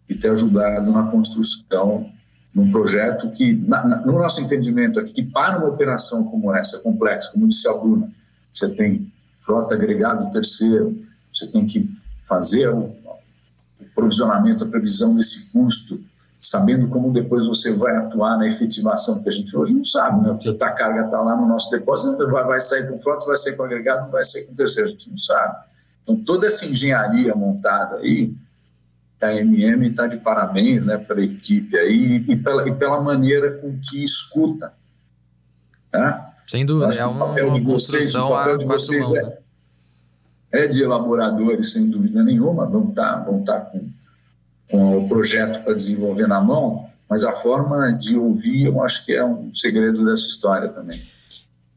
e 0.07 0.15
ter 0.15 0.29
ajudado 0.29 0.91
na 0.91 1.03
construção 1.03 2.09
de 2.53 2.59
um 2.59 2.71
projeto 2.71 3.31
que, 3.31 3.53
na, 3.53 3.85
na, 3.85 4.05
no 4.05 4.13
nosso 4.13 4.39
entendimento 4.41 4.99
aqui, 4.99 5.11
que 5.11 5.23
para 5.23 5.57
uma 5.57 5.69
operação 5.69 6.25
como 6.25 6.55
essa, 6.55 6.79
complexa, 6.79 7.31
como 7.31 7.47
disse 7.47 7.67
a 7.67 7.73
Bruna, 7.73 8.11
você 8.53 8.69
tem 8.69 9.11
frota 9.39 9.73
agregado 9.73 10.31
terceiro, 10.31 11.03
você 11.33 11.47
tem 11.47 11.65
que 11.65 11.89
fazer 12.21 12.69
o, 12.69 12.95
o 13.79 13.85
provisionamento, 13.95 14.63
a 14.63 14.67
previsão 14.67 15.15
desse 15.15 15.51
custo, 15.51 16.05
sabendo 16.43 16.89
como 16.89 17.13
depois 17.13 17.47
você 17.47 17.73
vai 17.73 17.95
atuar 17.95 18.37
na 18.37 18.47
efetivação, 18.47 19.15
porque 19.15 19.29
a 19.29 19.31
gente 19.31 19.55
hoje 19.55 19.73
não 19.73 19.83
sabe, 19.85 20.27
né? 20.27 20.33
Porque 20.33 20.63
a 20.63 20.71
carga 20.71 21.05
está 21.05 21.21
lá 21.21 21.37
no 21.37 21.47
nosso 21.47 21.71
depósito, 21.71 22.29
vai, 22.29 22.43
vai 22.43 22.59
sair 22.59 22.89
com 22.89 22.99
frota, 22.99 23.25
vai 23.25 23.37
sair 23.37 23.55
com 23.55 23.63
agregado, 23.63 24.03
não 24.03 24.11
vai 24.11 24.25
sair 24.25 24.45
com 24.45 24.53
terceiro, 24.53 24.89
a 24.89 24.91
gente 24.91 25.09
não 25.09 25.17
sabe. 25.17 25.55
Então, 26.03 26.17
toda 26.17 26.45
essa 26.45 26.65
engenharia 26.65 27.33
montada 27.33 27.95
aí, 27.95 28.35
a 29.21 29.33
MM 29.33 29.87
está 29.87 30.05
de 30.05 30.17
parabéns 30.17 30.85
né, 30.85 30.97
para 30.97 31.21
a 31.21 31.23
equipe 31.23 31.77
aí 31.77 32.25
e 32.27 32.35
pela, 32.35 32.67
e 32.67 32.75
pela 32.75 32.99
maneira 32.99 33.57
com 33.61 33.79
que 33.79 34.03
escuta. 34.03 34.73
Né? 35.93 36.25
Sem 36.45 36.65
dúvida, 36.65 36.93
é 36.93 37.07
um, 37.07 37.17
papel 37.17 37.47
uma 37.47 37.53
de 37.53 37.61
vocês, 37.61 38.13
o 38.15 38.29
papel 38.29 38.57
de 38.57 38.65
vocês 38.65 39.09
mãos, 39.09 39.17
é, 39.17 39.23
né? 39.23 39.37
é, 40.51 40.67
de 40.67 40.83
elaboradores, 40.83 41.71
sem 41.71 41.89
dúvida 41.89 42.21
nenhuma, 42.21 42.65
vão 42.65 42.89
estar, 42.89 43.13
tá, 43.13 43.19
vão 43.23 43.41
tá 43.45 43.61
com, 43.61 43.89
com 44.69 44.97
o 44.97 45.07
projeto 45.07 45.63
para 45.63 45.73
desenvolver 45.73 46.27
na 46.27 46.41
mão, 46.41 46.87
mas 47.09 47.23
a 47.23 47.33
forma 47.33 47.91
de 47.91 48.17
ouvir 48.17 48.65
eu 48.65 48.81
acho 48.81 49.05
que 49.05 49.13
é 49.13 49.23
um 49.23 49.53
segredo 49.53 50.05
dessa 50.05 50.27
história 50.27 50.69
também. 50.69 51.01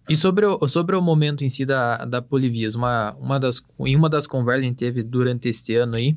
E 0.09 0.17
sobre 0.17 0.47
o, 0.47 0.67
sobre 0.69 0.95
o 0.95 1.03
momento 1.03 1.45
em 1.45 1.49
si 1.49 1.65
da, 1.65 2.05
da 2.05 2.23
Polivias, 2.23 2.75
uma, 2.77 3.13
uma 3.21 3.41
das, 3.41 3.63
em 3.81 3.97
uma 3.97 4.09
das 4.09 4.27
conversas 4.27 4.61
que 4.61 4.67
a 4.67 4.69
gente 4.69 4.79
teve 4.79 5.03
durante 5.03 5.49
este 5.49 5.75
ano 5.75 5.97
aí, 5.97 6.17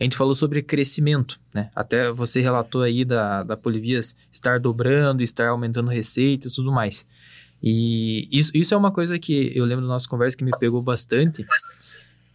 a 0.00 0.04
gente 0.04 0.16
falou 0.16 0.34
sobre 0.34 0.62
crescimento, 0.62 1.38
né? 1.52 1.70
Até 1.76 2.10
você 2.10 2.40
relatou 2.40 2.80
aí 2.80 3.04
da, 3.04 3.42
da 3.42 3.54
Polivias 3.54 4.16
estar 4.32 4.58
dobrando, 4.58 5.22
estar 5.22 5.48
aumentando 5.48 5.90
receita 5.90 6.48
e 6.48 6.50
tudo 6.50 6.72
mais. 6.72 7.06
E 7.62 8.26
isso, 8.32 8.50
isso 8.54 8.72
é 8.72 8.76
uma 8.76 8.90
coisa 8.90 9.18
que 9.18 9.52
eu 9.54 9.66
lembro 9.66 9.84
da 9.84 9.92
nossa 9.92 10.08
conversa 10.08 10.38
que 10.38 10.44
me 10.44 10.52
pegou 10.58 10.80
bastante, 10.80 11.44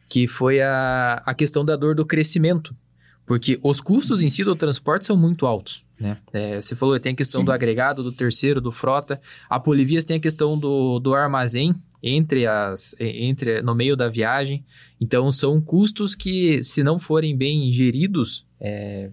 que 0.07 0.27
foi 0.27 0.61
a, 0.61 1.23
a 1.25 1.33
questão 1.33 1.65
da 1.65 1.75
dor 1.75 1.95
do 1.95 2.05
crescimento. 2.05 2.75
Porque 3.25 3.59
os 3.63 3.81
custos 3.81 4.21
em 4.21 4.29
si 4.29 4.43
do 4.43 4.55
transporte 4.55 5.05
são 5.05 5.17
muito 5.17 5.45
altos, 5.45 5.83
né? 5.99 6.17
É, 6.31 6.61
você 6.61 6.75
falou, 6.75 6.99
tem 6.99 7.13
a 7.13 7.15
questão 7.15 7.41
Sim. 7.41 7.45
do 7.45 7.51
agregado, 7.51 8.03
do 8.03 8.11
terceiro, 8.11 8.61
do 8.61 8.71
frota. 8.71 9.19
A 9.49 9.59
Polivias 9.59 10.05
tem 10.05 10.17
a 10.17 10.19
questão 10.19 10.57
do, 10.57 10.99
do 10.99 11.13
armazém, 11.13 11.73
entre 12.03 12.45
as 12.45 12.95
entre 12.99 13.63
no 13.63 13.73
meio 13.73 13.95
da 13.95 14.07
viagem. 14.07 14.63
Então 15.01 15.31
são 15.31 15.59
custos 15.59 16.13
que, 16.13 16.63
se 16.63 16.83
não 16.83 16.99
forem 16.99 17.35
bem 17.35 17.71
geridos, 17.71 18.45
é, 18.61 19.09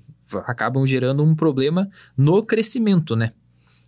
acabam 0.46 0.86
gerando 0.86 1.22
um 1.22 1.34
problema 1.34 1.88
no 2.16 2.42
crescimento, 2.42 3.16
né? 3.16 3.32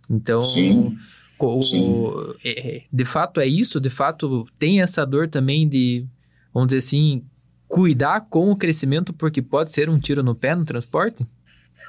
Então, 0.09 0.41
Sim. 0.41 0.97
O, 1.37 1.61
Sim. 1.61 2.13
É, 2.43 2.83
de 2.91 3.05
fato 3.05 3.39
é 3.39 3.47
isso. 3.47 3.79
De 3.79 3.89
fato 3.89 4.47
tem 4.57 4.81
essa 4.81 5.05
dor 5.05 5.27
também 5.27 5.67
de, 5.67 6.05
vamos 6.53 6.67
dizer 6.67 6.79
assim, 6.79 7.23
cuidar 7.67 8.21
com 8.29 8.51
o 8.51 8.55
crescimento, 8.55 9.13
porque 9.13 9.41
pode 9.41 9.73
ser 9.73 9.89
um 9.89 9.99
tiro 9.99 10.23
no 10.23 10.35
pé 10.35 10.55
no 10.55 10.65
transporte. 10.65 11.25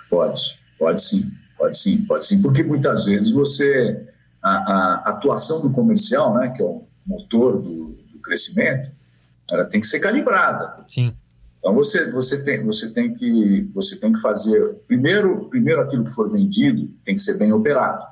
Pode, 0.09 0.59
pode 0.79 1.03
sim, 1.03 1.33
pode 1.59 1.77
sim, 1.77 2.05
pode 2.07 2.27
sim, 2.27 2.43
porque 2.43 2.63
muitas 2.63 3.07
vezes 3.07 3.31
você 3.31 4.07
a, 4.43 4.51
a 4.51 5.11
atuação 5.11 5.63
do 5.63 5.73
comercial, 5.73 6.35
né, 6.35 6.51
que 6.51 6.63
é 6.63 6.65
o 6.65 6.87
motor 7.07 7.61
do, 7.61 7.97
do 8.13 8.19
crescimento, 8.21 8.93
ela 9.51 9.65
tem 9.65 9.81
que 9.81 9.87
ser 9.87 10.01
calibrada. 10.01 10.85
Sim. 10.87 11.15
Então 11.59 11.75
você 11.75 12.11
você 12.13 12.45
tem 12.45 12.65
você 12.65 12.93
tem 12.93 13.13
que 13.15 13.69
você 13.75 13.97
tem 13.99 14.13
que 14.13 14.21
fazer 14.21 14.75
primeiro 14.87 15.49
primeiro 15.49 15.81
aquilo 15.81 16.05
que 16.05 16.13
for 16.13 16.31
vendido 16.31 16.89
tem 17.05 17.17
que 17.17 17.21
ser 17.21 17.39
bem 17.39 17.53
operado, 17.53 18.05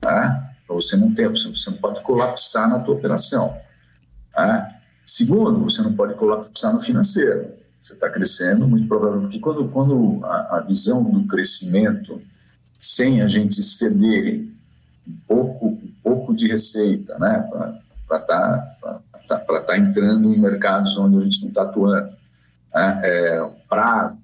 tá? 0.00 0.52
Para 0.66 0.74
você 0.74 0.96
não 0.96 1.14
ter 1.14 1.28
você, 1.28 1.48
você 1.48 1.70
não 1.70 1.78
pode 1.78 2.02
colapsar 2.02 2.68
na 2.68 2.80
tua 2.80 2.94
operação. 2.94 3.56
Tá? 4.34 4.75
Segundo, 5.06 5.60
você 5.60 5.80
não 5.82 5.92
pode 5.92 6.14
colapsar 6.14 6.74
no 6.74 6.82
financeiro. 6.82 7.54
Você 7.80 7.94
está 7.94 8.10
crescendo, 8.10 8.66
muito 8.66 8.88
provavelmente 8.88 9.38
quando 9.38 9.68
quando 9.68 10.24
a, 10.24 10.56
a 10.56 10.60
visão 10.60 11.04
do 11.04 11.24
crescimento 11.28 12.20
sem 12.80 13.22
a 13.22 13.28
gente 13.28 13.62
ceder 13.62 14.44
um 15.06 15.16
pouco, 15.28 15.66
um 15.68 15.92
pouco 16.02 16.34
de 16.34 16.48
receita, 16.48 17.16
né, 17.18 17.48
para 18.08 18.18
estar 18.18 18.78
tá, 19.28 19.38
tá, 19.38 19.60
tá 19.60 19.78
entrando 19.78 20.34
em 20.34 20.38
mercados 20.38 20.96
onde 20.98 21.18
a 21.18 21.20
gente 21.20 21.42
não 21.42 21.48
está 21.48 21.62
atuando, 21.62 22.10
né, 22.74 23.00
é, 23.04 23.50
prazo. 23.68 24.16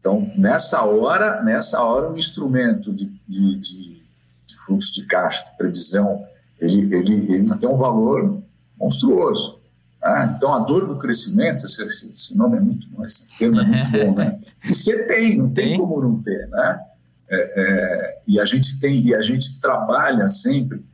Então, 0.00 0.30
nessa 0.36 0.82
hora, 0.84 1.42
nessa 1.42 1.82
hora, 1.82 2.10
o 2.10 2.18
instrumento 2.18 2.92
de, 2.92 3.06
de, 3.28 3.58
de, 3.58 4.02
de 4.46 4.56
fluxo 4.66 4.94
de 4.94 5.06
caixa, 5.06 5.44
de 5.44 5.56
previsão, 5.56 6.26
ele, 6.58 6.94
ele, 6.94 7.34
ele 7.34 7.58
tem 7.58 7.68
um 7.68 7.76
valor 7.76 8.42
monstruoso. 8.78 9.63
Né? 10.04 10.34
Então, 10.36 10.52
a 10.52 10.58
dor 10.58 10.86
do 10.86 10.98
crescimento, 10.98 11.64
esse, 11.64 11.82
esse 11.82 12.36
nome 12.36 12.58
é 12.58 12.60
muito, 12.60 12.86
esse 13.04 13.36
termo 13.38 13.60
é 13.60 13.64
muito 13.64 13.90
bom, 14.04 14.14
né? 14.14 14.38
E 14.64 14.74
você 14.74 15.06
tem, 15.08 15.38
não 15.38 15.50
tem, 15.50 15.70
tem 15.70 15.78
como 15.78 16.00
não 16.00 16.22
ter, 16.22 16.46
né? 16.48 16.80
É, 17.28 17.36
é, 17.36 18.22
e 18.26 18.38
a 18.38 18.44
gente 18.44 18.78
tem 18.80 19.00
e 19.00 19.14
a 19.14 19.22
gente 19.22 19.58
trabalha 19.60 20.28
sempre 20.28 20.84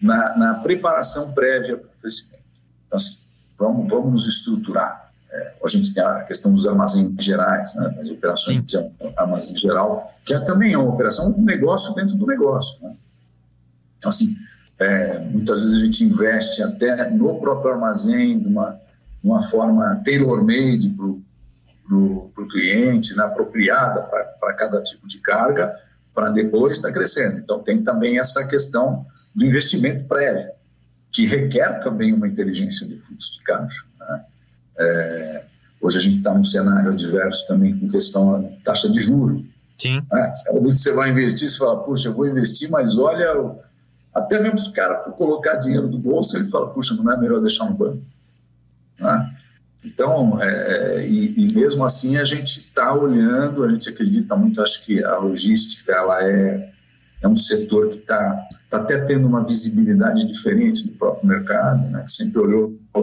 na, 0.00 0.36
na 0.36 0.54
preparação 0.54 1.32
prévia 1.32 1.76
para 1.78 1.86
o 1.86 2.00
crescimento. 2.00 2.44
Então, 2.86 2.96
assim, 2.98 3.18
vamos, 3.58 3.90
vamos 3.90 4.10
nos 4.12 4.26
estruturar. 4.26 5.10
É, 5.30 5.56
a 5.64 5.68
gente 5.68 5.94
tem 5.94 6.02
a 6.02 6.22
questão 6.24 6.52
dos 6.52 6.66
armazéns 6.66 7.12
gerais, 7.22 7.74
né, 7.76 7.98
as 8.00 8.08
operações 8.10 8.58
Sim. 8.58 8.62
de 8.62 9.12
armazém 9.16 9.56
geral, 9.56 10.14
que 10.24 10.34
é, 10.34 10.40
também 10.40 10.74
é 10.74 10.78
uma 10.78 10.92
operação, 10.92 11.30
um 11.30 11.44
negócio 11.44 11.94
dentro 11.94 12.16
do 12.16 12.26
negócio. 12.26 12.86
Né? 12.86 12.94
Então, 13.98 14.10
assim, 14.10 14.36
é, 14.78 15.18
muitas 15.18 15.62
vezes 15.62 15.82
a 15.82 15.84
gente 15.84 16.04
investe 16.04 16.62
até 16.62 17.10
no 17.10 17.40
próprio 17.40 17.72
armazém 17.72 18.38
de 18.38 18.46
uma, 18.46 18.80
de 19.22 19.28
uma 19.28 19.42
forma 19.42 20.00
tailor-made 20.04 20.90
para 20.90 21.96
o 21.96 22.48
cliente, 22.48 23.16
né, 23.16 23.24
apropriada 23.24 24.02
para 24.02 24.52
cada 24.54 24.80
tipo 24.82 25.06
de 25.06 25.18
carga, 25.18 25.74
para 26.14 26.30
depois 26.30 26.76
estar 26.76 26.88
tá 26.88 26.94
crescendo. 26.94 27.38
Então, 27.38 27.60
tem 27.60 27.82
também 27.82 28.18
essa 28.18 28.46
questão 28.46 29.04
do 29.34 29.44
investimento 29.44 30.04
prévio. 30.06 30.50
que 31.10 31.26
requer 31.26 31.80
também 31.80 32.12
uma 32.12 32.28
inteligência 32.28 32.86
de 32.86 32.96
fluxo 32.96 33.38
de 33.38 33.42
caixa. 33.42 33.84
Né? 33.98 34.24
É, 34.78 35.44
hoje 35.80 35.98
a 35.98 36.00
gente 36.00 36.18
está 36.18 36.34
num 36.34 36.44
cenário 36.44 36.92
adverso 36.92 37.48
também 37.48 37.76
com 37.78 37.88
questão 37.88 38.42
da 38.42 38.48
taxa 38.62 38.88
de 38.90 39.00
juros. 39.00 39.42
Sim. 39.76 40.02
É, 40.12 40.32
você 40.60 40.92
vai 40.92 41.10
investir, 41.10 41.48
você 41.48 41.58
fala, 41.58 41.82
puxa, 41.82 42.08
eu 42.08 42.14
vou 42.14 42.28
investir, 42.28 42.70
mas 42.70 42.98
olha, 42.98 43.58
até 44.18 44.40
mesmo 44.40 44.58
se 44.58 44.70
o 44.70 44.72
cara 44.72 44.98
for 44.98 45.12
colocar 45.12 45.56
dinheiro 45.56 45.88
do 45.88 45.98
bolso, 45.98 46.36
ele 46.36 46.46
fala, 46.46 46.70
puxa, 46.70 46.94
não 46.94 47.10
é 47.10 47.16
melhor 47.16 47.40
deixar 47.40 47.64
no 47.66 47.76
banco. 47.76 48.02
Né? 48.98 49.34
Então, 49.84 50.42
é, 50.42 51.06
e, 51.06 51.46
e, 51.46 51.54
mesmo 51.54 51.84
assim 51.84 52.16
a 52.16 52.24
gente 52.24 52.58
está 52.58 52.92
olhando, 52.92 53.64
a 53.64 53.70
gente 53.70 53.88
acredita 53.88 54.34
muito, 54.34 54.60
acho 54.60 54.84
que 54.84 55.02
a 55.02 55.18
logística 55.18 55.92
ela 55.92 56.22
é, 56.24 56.72
é 57.22 57.28
um 57.28 57.36
setor 57.36 57.90
que 57.90 57.98
está 57.98 58.48
tá 58.68 58.78
até 58.78 58.98
tendo 58.98 59.26
uma 59.26 59.44
visibilidade 59.44 60.26
diferente 60.26 60.86
do 60.86 60.92
próprio 60.92 61.28
mercado, 61.28 61.88
né, 61.90 62.02
que 62.04 62.10
sempre 62.10 62.40
olhou 62.40 62.76
para 62.92 63.02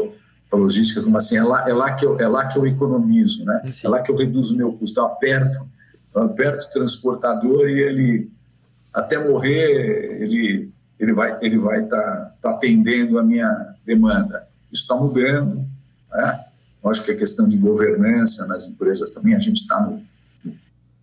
a 0.51 0.55
logística 0.57 1.01
como 1.01 1.17
assim, 1.17 1.38
é 1.38 1.43
lá, 1.43 1.67
é, 1.67 1.74
lá 1.74 1.93
que 1.93 2.05
eu, 2.05 2.19
é 2.19 2.27
lá 2.27 2.45
que 2.48 2.57
eu 2.60 2.67
economizo, 2.67 3.45
né? 3.45 3.62
é 3.84 3.88
lá 3.88 4.01
que 4.01 4.12
eu 4.12 4.15
reduzo 4.15 4.53
o 4.53 4.57
meu 4.57 4.74
custo, 4.74 5.00
eu 5.00 5.05
aperto, 5.05 5.65
eu 6.13 6.24
aperto 6.24 6.65
o 6.65 6.74
transportador 6.74 7.69
e 7.69 7.79
ele, 7.79 8.31
até 8.93 9.17
morrer, 9.17 10.22
ele 10.22 10.75
ele 11.00 11.14
vai 11.14 11.38
ele 11.42 11.58
vai 11.58 11.84
estar 11.84 12.02
tá, 12.02 12.36
tá 12.42 12.50
atendendo 12.52 13.20
a 13.20 13.24
minha 13.24 13.75
demanda. 13.86 14.48
Isso 14.72 14.84
está 14.84 14.96
mudando, 14.96 15.66
né? 16.12 16.46
Acho 16.86 17.04
que 17.04 17.12
a 17.12 17.18
questão 17.18 17.48
de 17.50 17.58
governança 17.58 18.46
nas 18.46 18.66
empresas 18.68 19.10
também, 19.10 19.34
a 19.34 19.40
gente 19.40 19.62
está 19.62 19.82
no, 19.82 20.04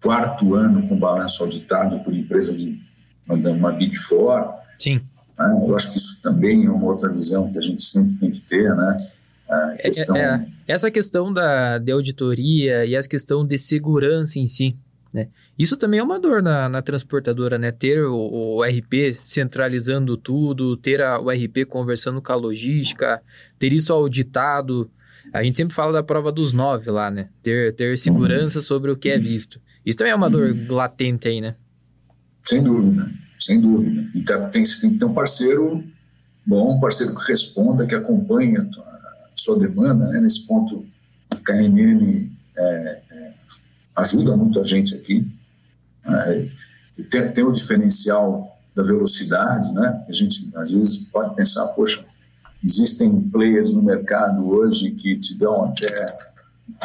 quarto 0.02 0.54
ano 0.54 0.86
com 0.88 0.98
balanço 0.98 1.42
auditado 1.42 2.00
por 2.00 2.12
empresa 2.12 2.56
de 2.56 2.80
uma, 3.26 3.50
uma 3.50 3.72
Big 3.72 3.96
Four. 3.96 4.52
Sim. 4.78 5.00
Né? 5.38 5.60
Eu 5.66 5.74
acho 5.76 5.92
que 5.92 5.98
isso 5.98 6.20
também 6.22 6.66
é 6.66 6.70
uma 6.70 6.86
outra 6.86 7.08
visão 7.08 7.50
que 7.50 7.58
a 7.58 7.62
gente 7.62 7.82
sempre 7.82 8.16
tem 8.18 8.30
que 8.32 8.40
ter, 8.40 8.74
né? 8.74 9.08
É, 9.48 9.76
questão... 9.76 10.16
é, 10.16 10.20
é, 10.20 10.72
essa 10.72 10.90
questão 10.90 11.32
da, 11.32 11.78
de 11.78 11.92
auditoria 11.92 12.84
e 12.84 12.94
essa 12.94 13.08
questão 13.08 13.46
de 13.46 13.58
segurança 13.58 14.38
em 14.38 14.46
si, 14.46 14.76
né? 15.12 15.28
Isso 15.58 15.76
também 15.76 16.00
é 16.00 16.02
uma 16.02 16.18
dor 16.18 16.42
na, 16.42 16.68
na 16.68 16.80
transportadora, 16.80 17.58
né? 17.58 17.70
Ter 17.70 18.02
o, 18.04 18.14
o, 18.58 18.62
RP 18.62 19.14
centralizando 19.22 20.16
tudo, 20.16 20.76
ter 20.76 21.02
a, 21.02 21.20
o 21.20 21.30
RP 21.30 21.66
conversando 21.68 22.22
com 22.22 22.32
a 22.32 22.36
logística, 22.36 23.22
ter 23.58 23.72
isso 23.72 23.92
auditado, 23.92 24.90
a 25.32 25.42
gente 25.42 25.56
sempre 25.56 25.74
fala 25.74 25.92
da 25.92 26.02
prova 26.02 26.32
dos 26.32 26.52
nove 26.52 26.90
lá, 26.90 27.10
né? 27.10 27.28
Ter, 27.42 27.74
ter 27.74 27.96
segurança 27.98 28.62
sobre 28.62 28.90
o 28.90 28.96
que 28.96 29.08
é 29.08 29.18
visto. 29.18 29.60
Isso 29.84 29.98
também 29.98 30.12
é 30.12 30.16
uma 30.16 30.30
dor 30.30 30.54
latente 30.68 31.28
aí, 31.28 31.40
né? 31.40 31.54
Sem 32.44 32.62
dúvida, 32.62 33.10
sem 33.38 33.60
dúvida. 33.60 34.10
E 34.14 34.22
tá, 34.22 34.38
tem, 34.48 34.62
tem 34.64 34.92
que 34.92 34.98
ter 34.98 35.04
um 35.04 35.14
parceiro 35.14 35.84
bom, 36.44 36.76
um 36.76 36.80
parceiro 36.80 37.14
que 37.14 37.28
responda, 37.28 37.86
que 37.86 37.94
acompanhe 37.94 38.56
a, 38.56 38.64
tua, 38.64 38.84
a 38.84 39.30
sua 39.36 39.58
demanda. 39.58 40.08
Né? 40.08 40.20
Nesse 40.20 40.46
ponto, 40.46 40.84
a 41.30 41.36
KNN 41.36 42.30
é, 42.56 43.02
é, 43.10 43.11
ajuda 43.96 44.36
muito 44.36 44.60
a 44.60 44.64
gente 44.64 44.94
aqui. 44.94 45.26
É, 46.04 46.48
tem, 47.10 47.32
tem 47.32 47.44
o 47.44 47.52
diferencial 47.52 48.58
da 48.74 48.82
velocidade, 48.82 49.72
né? 49.74 50.04
A 50.08 50.12
gente 50.12 50.50
às 50.56 50.70
vezes 50.70 51.10
pode 51.10 51.34
pensar, 51.34 51.66
poxa, 51.68 52.04
Existem 52.64 53.20
players 53.22 53.72
no 53.72 53.82
mercado 53.82 54.48
hoje 54.48 54.92
que 54.92 55.18
te 55.18 55.36
dão 55.36 55.64
até. 55.64 56.16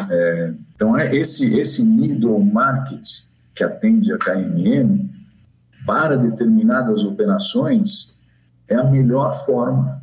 É, 0.10 0.54
então, 0.76 0.98
é 0.98 1.15
esse, 1.15 1.60
esse 1.60 1.84
middle 1.86 2.43
market 2.43 3.06
que 3.54 3.63
atende 3.63 4.12
a 4.12 4.17
KMM, 4.17 5.08
para 5.86 6.17
determinadas 6.17 7.04
operações, 7.04 8.20
é 8.67 8.76
a 8.76 8.84
melhor 8.84 9.32
forma 9.32 10.02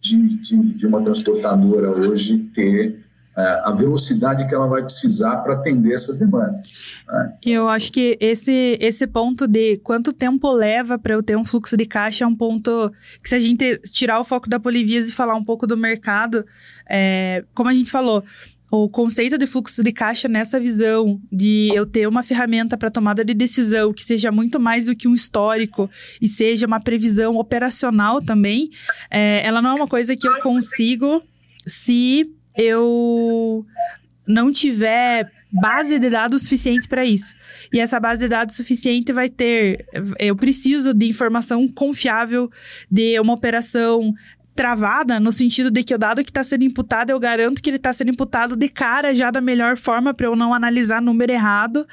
de, 0.00 0.40
de, 0.40 0.74
de 0.74 0.86
uma 0.86 1.02
transportadora 1.02 1.90
hoje 1.90 2.38
ter 2.54 3.04
a 3.40 3.70
velocidade 3.70 4.46
que 4.48 4.54
ela 4.54 4.66
vai 4.66 4.82
precisar 4.82 5.36
para 5.38 5.54
atender 5.54 5.92
essas 5.92 6.16
demandas. 6.16 6.96
Né? 7.06 7.34
Eu 7.44 7.68
acho 7.68 7.92
que 7.92 8.18
esse, 8.20 8.76
esse 8.80 9.06
ponto 9.06 9.46
de 9.46 9.76
quanto 9.78 10.12
tempo 10.12 10.52
leva 10.52 10.98
para 10.98 11.14
eu 11.14 11.22
ter 11.22 11.36
um 11.36 11.44
fluxo 11.44 11.76
de 11.76 11.86
caixa 11.86 12.24
é 12.24 12.26
um 12.26 12.34
ponto 12.34 12.92
que 13.22 13.28
se 13.28 13.34
a 13.34 13.40
gente 13.40 13.78
tirar 13.92 14.18
o 14.18 14.24
foco 14.24 14.48
da 14.48 14.58
Polivias 14.58 15.08
e 15.08 15.12
falar 15.12 15.36
um 15.36 15.44
pouco 15.44 15.66
do 15.66 15.76
mercado, 15.76 16.44
é, 16.88 17.44
como 17.54 17.68
a 17.70 17.72
gente 17.72 17.90
falou, 17.90 18.24
o 18.70 18.88
conceito 18.88 19.38
de 19.38 19.46
fluxo 19.46 19.82
de 19.82 19.92
caixa 19.92 20.28
nessa 20.28 20.60
visão 20.60 21.20
de 21.32 21.70
eu 21.74 21.86
ter 21.86 22.06
uma 22.06 22.22
ferramenta 22.22 22.76
para 22.76 22.90
tomada 22.90 23.24
de 23.24 23.32
decisão 23.32 23.92
que 23.92 24.04
seja 24.04 24.30
muito 24.30 24.60
mais 24.60 24.86
do 24.86 24.96
que 24.96 25.08
um 25.08 25.14
histórico 25.14 25.88
e 26.20 26.28
seja 26.28 26.66
uma 26.66 26.80
previsão 26.80 27.36
operacional 27.36 28.20
também, 28.20 28.70
é, 29.10 29.42
ela 29.44 29.62
não 29.62 29.70
é 29.70 29.74
uma 29.74 29.88
coisa 29.88 30.16
que 30.16 30.26
eu 30.26 30.40
consigo 30.40 31.22
se 31.66 32.30
eu 32.58 33.64
não 34.26 34.52
tiver 34.52 35.30
base 35.50 35.98
de 35.98 36.10
dados 36.10 36.42
suficiente 36.42 36.86
para 36.86 37.04
isso. 37.04 37.32
E 37.72 37.80
essa 37.80 37.98
base 37.98 38.20
de 38.20 38.28
dados 38.28 38.56
suficiente 38.56 39.12
vai 39.12 39.30
ter. 39.30 39.86
Eu 40.18 40.36
preciso 40.36 40.92
de 40.92 41.08
informação 41.08 41.66
confiável 41.68 42.50
de 42.90 43.18
uma 43.20 43.32
operação 43.32 44.12
travada 44.54 45.20
no 45.20 45.30
sentido 45.30 45.70
de 45.70 45.84
que 45.84 45.94
o 45.94 45.98
dado 45.98 46.22
que 46.24 46.30
está 46.30 46.42
sendo 46.42 46.64
imputado, 46.64 47.10
eu 47.10 47.20
garanto 47.20 47.62
que 47.62 47.70
ele 47.70 47.76
está 47.76 47.92
sendo 47.92 48.10
imputado 48.10 48.56
de 48.56 48.68
cara 48.68 49.14
já 49.14 49.30
da 49.30 49.40
melhor 49.40 49.76
forma 49.78 50.12
para 50.12 50.26
eu 50.26 50.34
não 50.34 50.52
analisar 50.52 51.00
número 51.00 51.32
errado. 51.32 51.86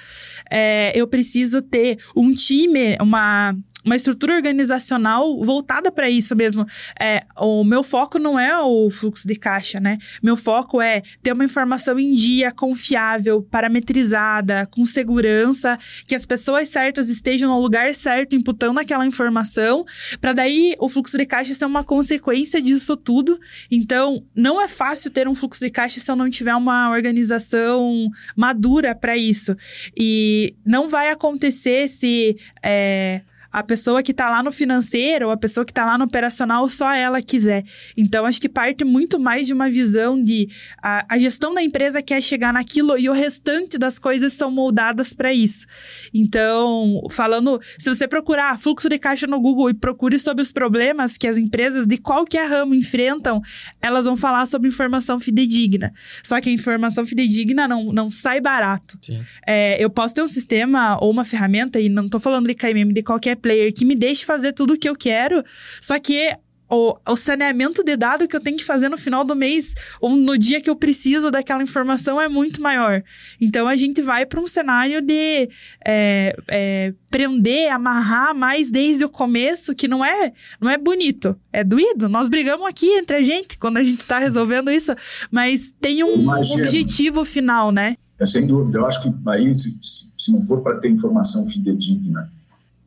É, 0.50 0.92
eu 0.96 1.08
preciso 1.08 1.62
ter 1.62 2.00
um 2.16 2.34
time, 2.34 2.98
uma 3.00 3.56
uma 3.86 3.96
estrutura 3.96 4.36
organizacional 4.36 5.44
voltada 5.44 5.92
para 5.92 6.10
isso 6.10 6.36
mesmo. 6.36 6.66
É, 7.00 7.24
o 7.38 7.64
meu 7.64 7.84
foco 7.84 8.18
não 8.18 8.40
é 8.40 8.60
o 8.60 8.90
fluxo 8.90 9.28
de 9.28 9.36
caixa, 9.36 9.80
né? 9.80 10.00
Meu 10.24 10.36
foco 10.36 10.82
é 10.82 11.04
ter 11.22 11.32
uma 11.32 11.46
informação 11.46 12.00
em 12.00 12.14
dia, 12.14 12.52
confiável, 12.52 13.44
parametrizada, 13.44 14.66
com 14.66 14.86
segurança, 14.86 15.78
que 16.08 16.16
as 16.16 16.26
pessoas 16.26 16.68
certas 16.70 17.10
estejam 17.10 17.50
no 17.50 17.62
lugar 17.62 17.94
certo, 17.94 18.36
imputando 18.36 18.80
aquela 18.80 19.06
informação, 19.06 19.86
para 20.20 20.34
daí 20.34 20.76
o 20.80 20.90
fluxo 20.90 21.18
de 21.18 21.26
caixa 21.26 21.54
ser 21.54 21.66
uma 21.66 21.84
consequência 21.84 22.62
disso 22.62 22.98
tudo. 22.98 23.40
Então, 23.70 24.26
não 24.34 24.60
é 24.60 24.68
fácil 24.68 25.12
ter 25.12 25.28
um 25.28 25.36
fluxo 25.36 25.62
de 25.64 25.70
caixa 25.70 26.00
se 26.00 26.10
eu 26.10 26.16
não 26.16 26.30
tiver 26.30 26.56
uma 26.56 26.90
organização 26.90 28.10
madura 28.36 28.96
para 28.96 29.16
isso. 29.16 29.56
E 29.96 30.56
não 30.66 30.88
vai 30.88 31.12
acontecer 31.12 31.88
se. 31.88 32.38
É, 32.64 33.22
a 33.56 33.64
pessoa 33.64 34.04
que 34.04 34.12
está 34.12 34.30
lá 34.30 34.44
no 34.44 34.52
financeiro, 34.52 35.28
ou 35.28 35.32
a 35.32 35.38
pessoa 35.38 35.64
que 35.64 35.72
está 35.72 35.86
lá 35.86 35.98
no 35.98 36.04
operacional, 36.04 36.68
só 36.68 36.94
ela 36.94 37.22
quiser. 37.22 37.64
Então, 37.96 38.26
acho 38.26 38.42
que 38.42 38.50
parte 38.50 38.84
muito 38.84 39.18
mais 39.18 39.48
de 39.48 39.54
uma 39.54 39.70
visão 39.70 40.22
de 40.22 40.50
a, 40.84 41.06
a 41.08 41.18
gestão 41.18 41.54
da 41.54 41.64
empresa 41.64 42.02
quer 42.02 42.22
chegar 42.22 42.52
naquilo 42.52 42.98
e 42.98 43.08
o 43.08 43.14
restante 43.14 43.78
das 43.78 43.98
coisas 43.98 44.34
são 44.34 44.52
moldadas 44.52 45.14
para 45.14 45.34
isso. 45.34 45.66
Então, 46.14 47.02
falando, 47.10 47.62
se 47.80 47.88
você 47.88 48.06
procurar 48.10 48.60
fluxo 48.60 48.90
de 48.90 49.00
caixa 49.00 49.26
no 49.26 49.40
Google 49.40 49.70
e 49.70 49.74
procure 49.74 50.20
sobre 50.20 50.42
os 50.42 50.52
problemas 50.52 51.18
que 51.18 51.26
as 51.26 51.38
empresas 51.38 51.88
de 51.88 51.98
qualquer 51.98 52.50
ramo 52.50 52.76
enfrentam, 52.76 53.42
elas 53.82 54.04
vão 54.04 54.18
falar 54.18 54.46
sobre 54.48 54.68
informação 54.68 55.18
fidedigna. 55.18 55.94
Só 56.22 56.42
que 56.42 56.50
a 56.50 56.52
informação 56.52 57.06
fidedigna 57.06 57.70
não, 57.70 57.86
não 57.94 58.10
sai 58.10 58.42
barato. 58.42 59.00
É, 59.48 59.82
eu 59.82 59.90
posso 59.90 60.14
ter 60.14 60.24
um 60.24 60.28
sistema 60.28 60.98
ou 61.02 61.10
uma 61.10 61.24
ferramenta, 61.24 61.80
e 61.80 61.88
não 61.88 62.08
estou 62.08 62.20
falando 62.20 62.48
de 62.48 62.54
KMM, 62.54 62.92
de 62.92 63.02
qualquer 63.02 63.45
player 63.46 63.72
que 63.72 63.86
me 63.86 63.94
deixe 63.94 64.26
fazer 64.26 64.54
tudo 64.54 64.74
o 64.74 64.78
que 64.78 64.90
eu 64.90 64.96
quero, 64.96 65.44
só 65.80 66.00
que 66.00 66.36
o, 66.68 66.98
o, 67.08 67.16
saneamento 67.16 67.84
de 67.84 67.96
dados 67.96 68.26
que 68.26 68.36
eu 68.36 68.40
tenho 68.40 68.58
que 68.58 68.66
fazer 68.66 68.90
no 68.90 68.98
final 68.98 69.24
do 69.24 69.36
mês 69.36 69.76
ou 70.02 70.16
no 70.16 70.36
dia 70.36 70.60
que 70.60 70.68
eu 70.68 70.76
preciso 70.76 71.30
daquela 71.30 71.62
informação 71.62 72.20
é 72.20 72.28
muito 72.28 72.60
maior. 72.60 73.04
Então 73.40 73.68
a 73.68 73.76
gente 73.76 74.02
vai 74.02 74.26
para 74.26 74.42
um 74.42 74.48
cenário 74.48 75.00
de 75.00 75.48
é, 75.86 76.36
é, 76.48 76.94
prender, 77.08 77.72
amarrar 77.72 78.34
mais 78.34 78.72
desde 78.72 79.06
o 79.06 79.10
começo, 79.10 79.76
que 79.76 79.88
não 79.88 80.04
é, 80.04 80.34
não 80.60 80.68
é 80.68 80.76
bonito, 80.76 81.40
é 81.54 81.64
doído. 81.64 82.10
Nós 82.10 82.30
brigamos 82.30 82.68
aqui 82.68 82.88
entre 82.88 83.18
a 83.18 83.22
gente 83.22 83.60
quando 83.60 83.78
a 83.78 83.84
gente 83.84 84.02
está 84.02 84.18
resolvendo 84.18 84.72
isso, 84.72 84.96
mas 85.30 85.72
tem 85.80 86.04
um 86.04 86.28
objetivo 86.28 87.24
final, 87.24 87.72
né? 87.72 87.96
É, 88.20 88.26
sem 88.26 88.48
dúvida. 88.48 88.80
Eu 88.80 88.88
acho 88.88 89.04
que 89.04 89.30
aí, 89.30 89.54
se, 89.56 89.78
se 90.18 90.32
não 90.32 90.42
for 90.42 90.64
para 90.64 90.80
ter 90.80 90.90
informação 90.90 91.46
fidedigna 91.48 92.28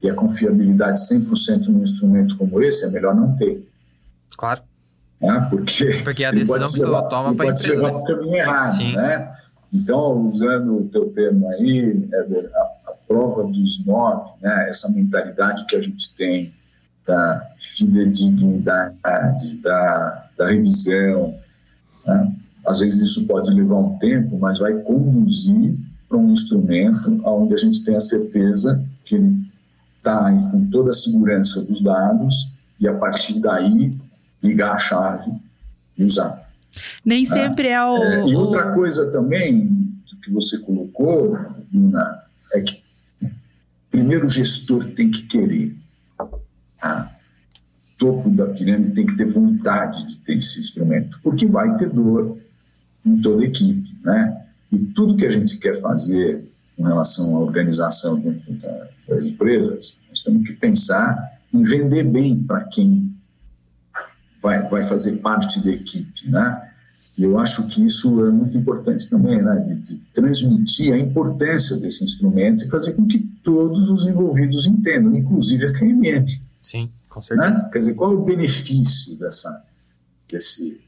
e 0.02 0.08
a 0.08 0.14
confiabilidade 0.14 1.00
100% 1.00 1.68
num 1.68 1.82
instrumento 1.82 2.36
como 2.36 2.62
esse 2.62 2.86
é 2.86 2.90
melhor 2.90 3.14
não 3.14 3.36
ter. 3.36 3.66
Claro. 4.36 4.62
Né? 5.20 5.46
Porque, 5.50 5.86
Porque 6.04 6.24
a 6.24 6.30
decisão 6.30 6.62
que 6.62 6.68
você 6.68 7.08
toma 7.08 7.34
para 7.34 7.46
a 7.46 7.50
empresa. 7.50 7.68
Pode 7.68 7.70
levar 7.70 7.90
para 7.90 7.98
o 7.98 8.04
caminho 8.04 8.36
errado, 8.36 8.72
Sim. 8.72 8.96
né? 8.96 9.34
Então, 9.72 10.28
usando 10.28 10.78
o 10.78 10.88
teu 10.88 11.10
termo 11.10 11.48
aí, 11.50 12.08
Éder, 12.12 12.50
a, 12.54 12.90
a, 12.90 12.94
prova 13.06 13.44
dos 13.44 13.84
nove, 13.84 14.30
né? 14.40 14.66
essa 14.68 14.90
mentalidade 14.92 15.66
que 15.66 15.76
a 15.76 15.80
gente 15.80 16.14
tem 16.14 16.54
da 17.06 17.42
fidedignidade, 17.58 19.56
da, 19.62 20.28
da 20.36 20.48
revisão, 20.48 21.34
né? 22.06 22.34
às 22.66 22.80
vezes 22.80 23.00
isso 23.02 23.26
pode 23.26 23.50
levar 23.50 23.76
um 23.76 23.98
tempo, 23.98 24.38
mas 24.38 24.58
vai 24.58 24.74
conduzir 24.74 25.74
para 26.08 26.18
um 26.18 26.30
instrumento 26.30 27.20
onde 27.26 27.54
a 27.54 27.56
gente 27.56 27.84
tem 27.84 27.96
a 27.96 28.00
certeza 28.00 28.82
que 29.04 29.16
ele 29.16 29.47
está 30.08 30.50
com 30.50 30.70
toda 30.70 30.90
a 30.90 30.94
segurança 30.94 31.64
dos 31.64 31.82
dados 31.82 32.52
e 32.80 32.88
a 32.88 32.94
partir 32.94 33.40
daí 33.40 33.96
ligar 34.42 34.74
a 34.74 34.78
chave 34.78 35.30
e 35.96 36.04
usar. 36.04 36.48
Nem 37.04 37.24
ah, 37.24 37.28
sempre 37.28 37.68
é 37.68 37.84
o. 37.84 37.96
É, 38.02 38.26
e 38.28 38.34
outra 38.34 38.72
coisa 38.72 39.10
também 39.10 39.92
que 40.22 40.30
você 40.32 40.58
colocou, 40.58 41.38
Luna, 41.72 42.22
é 42.52 42.60
que 42.60 42.82
primeiro 43.90 44.26
o 44.26 44.30
gestor 44.30 44.84
tem 44.90 45.10
que 45.10 45.22
querer. 45.22 45.76
Tá? 46.80 47.12
Topo 47.98 48.30
da 48.30 48.46
pirâmide 48.46 48.92
tem 48.92 49.06
que 49.06 49.16
ter 49.16 49.26
vontade 49.26 50.06
de 50.06 50.18
ter 50.18 50.38
esse 50.38 50.60
instrumento, 50.60 51.18
porque 51.22 51.46
vai 51.46 51.76
ter 51.76 51.90
dor 51.90 52.38
em 53.04 53.20
toda 53.20 53.42
a 53.42 53.46
equipe, 53.46 53.96
né? 54.04 54.44
E 54.70 54.78
tudo 54.78 55.16
que 55.16 55.26
a 55.26 55.30
gente 55.30 55.56
quer 55.58 55.74
fazer 55.80 56.47
com 56.78 56.84
relação 56.84 57.36
à 57.36 57.40
organização 57.40 58.20
dentro 58.20 58.56
das 59.08 59.24
empresas, 59.24 60.00
nós 60.08 60.20
temos 60.20 60.46
que 60.46 60.54
pensar 60.54 61.40
em 61.52 61.60
vender 61.60 62.04
bem 62.04 62.40
para 62.40 62.64
quem 62.64 63.12
vai, 64.40 64.62
vai 64.68 64.84
fazer 64.84 65.16
parte 65.16 65.62
da 65.64 65.72
equipe, 65.72 66.30
né? 66.30 66.70
E 67.16 67.24
eu 67.24 67.36
acho 67.36 67.66
que 67.66 67.84
isso 67.84 68.24
é 68.24 68.30
muito 68.30 68.56
importante 68.56 69.10
também, 69.10 69.42
né? 69.42 69.56
De, 69.56 69.74
de, 69.74 69.96
transmitir 70.14 70.94
a 70.94 70.98
importância 70.98 71.76
desse 71.76 72.04
instrumento 72.04 72.64
e 72.64 72.70
fazer 72.70 72.92
com 72.92 73.08
que 73.08 73.18
todos 73.42 73.90
os 73.90 74.06
envolvidos 74.06 74.66
entendam, 74.66 75.16
inclusive 75.16 75.66
a 75.66 75.72
KMM. 75.72 76.26
Sim, 76.62 76.92
com 77.08 77.20
certeza. 77.20 77.64
Né? 77.64 77.68
Quer 77.72 77.78
dizer, 77.78 77.94
qual 77.94 78.12
é 78.12 78.14
o 78.14 78.24
benefício 78.24 79.18
dessa, 79.18 79.66
desse, 80.30 80.80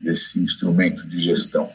desse 0.00 0.42
instrumento 0.42 1.06
de 1.08 1.20
gestão? 1.20 1.70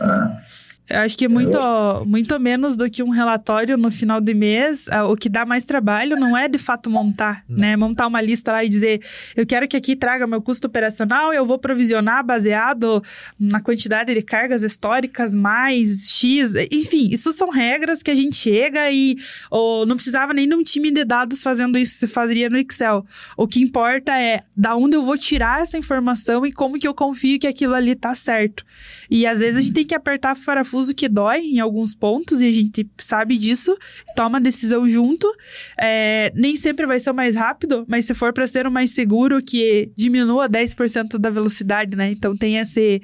Ah, 0.00 0.40
eu 0.88 1.00
acho 1.00 1.16
que 1.16 1.28
muito, 1.28 1.58
muito 2.04 2.38
menos 2.40 2.76
do 2.76 2.90
que 2.90 3.02
um 3.02 3.10
relatório 3.10 3.78
no 3.78 3.90
final 3.90 4.20
do 4.20 4.34
mês, 4.34 4.88
ah, 4.90 5.06
o 5.06 5.16
que 5.16 5.28
dá 5.28 5.46
mais 5.46 5.64
trabalho 5.64 6.16
não 6.16 6.36
é 6.36 6.48
de 6.48 6.58
fato 6.58 6.90
montar, 6.90 7.44
não. 7.48 7.58
né? 7.58 7.76
Montar 7.76 8.08
uma 8.08 8.20
lista 8.20 8.52
lá 8.52 8.64
e 8.64 8.68
dizer, 8.68 9.00
eu 9.36 9.46
quero 9.46 9.68
que 9.68 9.76
aqui 9.76 9.94
traga 9.94 10.26
meu 10.26 10.42
custo 10.42 10.66
operacional, 10.66 11.32
eu 11.32 11.46
vou 11.46 11.58
provisionar 11.58 12.24
baseado 12.24 13.02
na 13.38 13.60
quantidade 13.60 14.12
de 14.12 14.22
cargas 14.22 14.62
históricas 14.62 15.34
mais 15.34 16.10
X. 16.10 16.54
Enfim, 16.70 17.08
isso 17.12 17.32
são 17.32 17.48
regras 17.48 18.02
que 18.02 18.10
a 18.10 18.14
gente 18.14 18.34
chega 18.34 18.90
e 18.90 19.16
ou, 19.50 19.86
não 19.86 19.94
precisava 19.94 20.34
nem 20.34 20.48
de 20.48 20.54
um 20.54 20.62
time 20.62 20.90
de 20.90 21.04
dados 21.04 21.42
fazendo 21.42 21.78
isso, 21.78 21.98
se 21.98 22.08
fazia 22.08 22.50
no 22.50 22.58
Excel. 22.58 23.06
O 23.36 23.46
que 23.46 23.62
importa 23.62 24.12
é 24.18 24.42
da 24.54 24.74
onde 24.74 24.96
eu 24.96 25.02
vou 25.02 25.16
tirar 25.16 25.62
essa 25.62 25.78
informação 25.78 26.44
e 26.44 26.52
como 26.52 26.78
que 26.78 26.88
eu 26.88 26.94
confio 26.94 27.38
que 27.38 27.46
aquilo 27.46 27.74
ali 27.74 27.94
tá 27.94 28.14
certo. 28.14 28.64
E 29.08 29.26
às 29.26 29.40
vezes 29.40 29.56
a 29.56 29.60
gente 29.60 29.72
tem 29.72 29.86
que 29.86 29.94
apertar 29.94 30.36
parafuso 30.44 30.71
parafuso 30.72 30.94
que 30.94 31.08
dói 31.08 31.40
em 31.40 31.60
alguns 31.60 31.94
pontos 31.94 32.40
e 32.40 32.48
a 32.48 32.52
gente 32.52 32.88
sabe 32.96 33.36
disso, 33.36 33.76
toma 34.16 34.38
a 34.38 34.40
decisão 34.40 34.88
junto. 34.88 35.30
É, 35.78 36.32
nem 36.34 36.56
sempre 36.56 36.86
vai 36.86 36.98
ser 36.98 37.10
o 37.10 37.14
mais 37.14 37.36
rápido, 37.36 37.84
mas 37.86 38.06
se 38.06 38.14
for 38.14 38.32
para 38.32 38.46
ser 38.46 38.66
o 38.66 38.70
mais 38.70 38.90
seguro, 38.90 39.42
que 39.42 39.90
diminua 39.94 40.48
10% 40.48 41.18
da 41.18 41.30
velocidade, 41.30 41.94
né? 41.96 42.10
Então 42.10 42.36
tem 42.36 42.56
esse. 42.56 43.02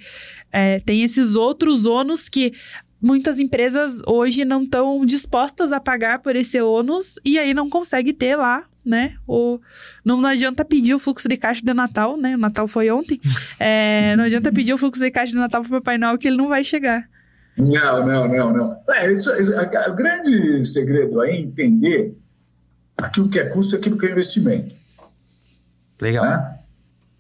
É, 0.50 0.80
tem 0.80 1.02
esses 1.02 1.36
outros 1.36 1.84
ônus 1.84 2.28
que 2.28 2.52
muitas 3.00 3.38
empresas 3.38 4.00
hoje 4.06 4.44
não 4.44 4.62
estão 4.62 5.04
dispostas 5.04 5.72
a 5.72 5.78
pagar 5.78 6.20
por 6.20 6.34
esse 6.34 6.60
ônus 6.60 7.16
e 7.24 7.38
aí 7.38 7.52
não 7.52 7.68
consegue 7.68 8.12
ter 8.12 8.34
lá 8.34 8.64
né? 8.88 9.16
Ou 9.26 9.60
não, 10.02 10.18
não 10.18 10.30
adianta 10.30 10.64
pedir 10.64 10.94
o 10.94 10.98
fluxo 10.98 11.28
de 11.28 11.36
caixa 11.36 11.60
de 11.62 11.74
Natal, 11.74 12.16
né? 12.16 12.34
O 12.34 12.38
Natal 12.38 12.66
foi 12.66 12.90
ontem. 12.90 13.20
É, 13.60 14.16
não 14.16 14.24
adianta 14.24 14.50
pedir 14.50 14.72
o 14.72 14.78
fluxo 14.78 15.00
de 15.00 15.10
caixa 15.10 15.32
de 15.32 15.38
Natal 15.38 15.62
para 15.62 15.68
o 15.68 15.80
Papai 15.80 15.98
Noel 15.98 16.16
que 16.16 16.26
ele 16.26 16.38
não 16.38 16.48
vai 16.48 16.64
chegar. 16.64 17.06
Não, 17.58 18.06
não, 18.06 18.28
não, 18.28 18.52
não. 18.52 18.82
É, 18.90 19.12
isso, 19.12 19.32
isso, 19.34 19.52
o 19.52 19.94
grande 19.96 20.64
segredo 20.64 21.20
aí 21.20 21.36
é 21.36 21.40
entender 21.40 22.16
aquilo 22.96 23.28
que 23.28 23.38
é 23.38 23.46
custo 23.46 23.74
e 23.74 23.78
aquilo 23.78 23.98
que 23.98 24.06
é 24.06 24.12
investimento. 24.12 24.74
Legal. 26.00 26.24
Né? 26.24 26.58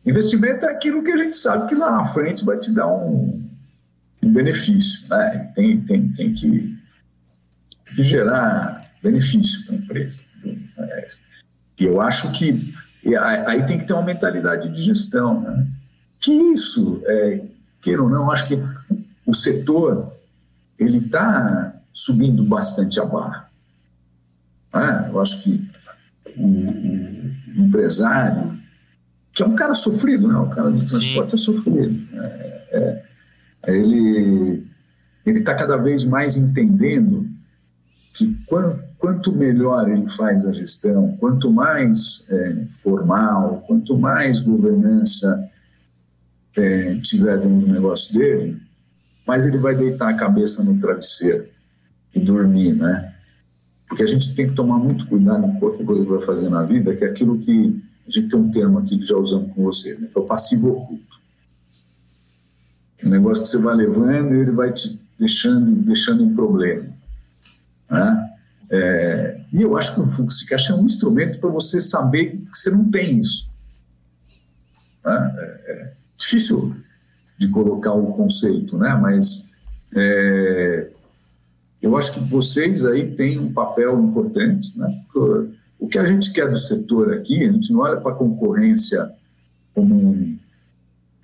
Investimento 0.06 0.64
é 0.64 0.70
aquilo 0.70 1.02
que 1.02 1.10
a 1.10 1.16
gente 1.16 1.34
sabe 1.34 1.68
que 1.68 1.74
lá 1.74 1.90
na 1.90 2.04
frente 2.04 2.44
vai 2.44 2.56
te 2.56 2.72
dar 2.72 2.86
um, 2.86 3.50
um 4.24 4.32
benefício. 4.32 5.08
Né? 5.08 5.52
Tem, 5.56 5.80
tem, 5.80 6.08
tem 6.12 6.32
que, 6.32 6.78
que 7.96 8.02
gerar 8.04 8.88
benefício 9.02 9.66
para 9.66 9.74
a 9.74 9.78
empresa. 9.78 10.22
E 11.78 11.84
eu 11.84 12.00
acho 12.00 12.32
que 12.32 12.72
aí 13.46 13.66
tem 13.66 13.78
que 13.78 13.86
ter 13.86 13.92
uma 13.92 14.04
mentalidade 14.04 14.68
de 14.70 14.80
gestão. 14.80 15.40
Né? 15.40 15.66
Que 16.20 16.32
isso, 16.32 17.02
é, 17.06 17.44
queira 17.80 18.02
ou 18.02 18.08
não, 18.08 18.30
acho 18.30 18.46
que 18.46 18.56
o 19.26 19.34
setor 19.34 20.17
ele 20.78 20.98
está 20.98 21.74
subindo 21.92 22.44
bastante 22.44 23.00
a 23.00 23.04
barra. 23.04 23.50
É? 24.72 25.08
Eu 25.08 25.20
acho 25.20 25.42
que 25.42 25.68
o, 26.36 26.46
o, 26.46 27.64
empresário, 27.64 28.58
que 29.32 29.42
é 29.42 29.46
um 29.46 29.54
cara 29.54 29.74
sofrido, 29.74 30.28
né? 30.28 30.36
o 30.36 30.48
cara 30.48 30.70
do 30.70 30.84
transporte 30.84 31.34
é 31.34 31.38
sofrido. 31.38 32.06
É, 32.12 33.04
é, 33.64 33.76
ele 33.76 34.64
está 35.26 35.54
cada 35.54 35.76
vez 35.76 36.04
mais 36.04 36.36
entendendo 36.36 37.28
que 38.14 38.36
quanto, 38.46 38.82
quanto, 38.98 39.32
melhor 39.32 39.88
ele 39.88 40.08
faz 40.08 40.46
a 40.46 40.52
gestão, 40.52 41.16
quanto 41.18 41.50
mais 41.50 42.28
é, 42.30 42.66
formal, 42.70 43.64
quanto 43.66 43.96
mais 43.96 44.40
governança 44.40 45.50
é, 46.56 46.94
tiver 47.00 47.38
dentro 47.38 47.66
do 47.66 47.72
negócio 47.72 48.18
dele, 48.18 48.60
mas 49.28 49.44
ele 49.44 49.58
vai 49.58 49.76
deitar 49.76 50.08
a 50.08 50.16
cabeça 50.16 50.64
no 50.64 50.80
travesseiro 50.80 51.46
e 52.14 52.18
dormir, 52.18 52.74
né? 52.74 53.14
Porque 53.86 54.02
a 54.02 54.06
gente 54.06 54.34
tem 54.34 54.48
que 54.48 54.54
tomar 54.54 54.78
muito 54.78 55.06
cuidado 55.06 55.42
com 55.42 55.60
qualquer 55.60 55.84
coisa 55.84 56.02
que 56.02 56.10
vai 56.10 56.22
fazer 56.22 56.48
na 56.48 56.62
vida, 56.62 56.96
que 56.96 57.04
é 57.04 57.10
aquilo 57.10 57.38
que 57.38 57.78
a 58.06 58.10
gente 58.10 58.30
tem 58.30 58.40
um 58.40 58.50
termo 58.50 58.78
aqui 58.78 58.98
que 58.98 59.04
já 59.04 59.16
usamos 59.18 59.52
com 59.52 59.64
você, 59.64 59.94
né? 59.96 60.08
que 60.10 60.18
é 60.18 60.20
o 60.20 60.24
passivo 60.24 60.70
oculto. 60.70 61.18
Um 63.04 63.10
negócio 63.10 63.44
que 63.44 63.50
você 63.50 63.58
vai 63.58 63.76
levando 63.76 64.34
e 64.34 64.40
ele 64.40 64.50
vai 64.50 64.72
te 64.72 64.98
deixando, 65.18 65.72
deixando 65.82 66.24
em 66.24 66.34
problema. 66.34 66.88
Né? 67.90 68.30
É, 68.70 69.40
e 69.52 69.60
eu 69.60 69.76
acho 69.76 69.94
que 69.94 70.00
o 70.00 70.06
fluxo 70.06 70.38
de 70.38 70.46
caixa 70.46 70.72
é 70.72 70.76
um 70.76 70.86
instrumento 70.86 71.38
para 71.38 71.50
você 71.50 71.80
saber 71.80 72.30
que 72.50 72.56
você 72.56 72.70
não 72.70 72.90
tem 72.90 73.20
isso. 73.20 73.50
Né? 75.04 75.34
É, 75.36 75.72
é 75.72 75.92
difícil 76.16 76.76
de 77.38 77.48
colocar 77.48 77.92
o 77.92 78.12
conceito, 78.12 78.76
né? 78.76 78.98
Mas 79.00 79.52
é, 79.94 80.90
eu 81.80 81.96
acho 81.96 82.14
que 82.14 82.20
vocês 82.20 82.84
aí 82.84 83.14
têm 83.14 83.38
um 83.38 83.52
papel 83.52 84.02
importante, 84.02 84.76
né? 84.78 85.02
O 85.78 85.86
que 85.86 85.98
a 85.98 86.04
gente 86.04 86.32
quer 86.32 86.50
do 86.50 86.56
setor 86.56 87.14
aqui, 87.14 87.44
a 87.44 87.52
gente 87.52 87.72
não 87.72 87.80
olha 87.80 88.00
para 88.00 88.10
a 88.10 88.16
concorrência 88.16 89.12
como 89.72 89.94
um, 89.94 90.38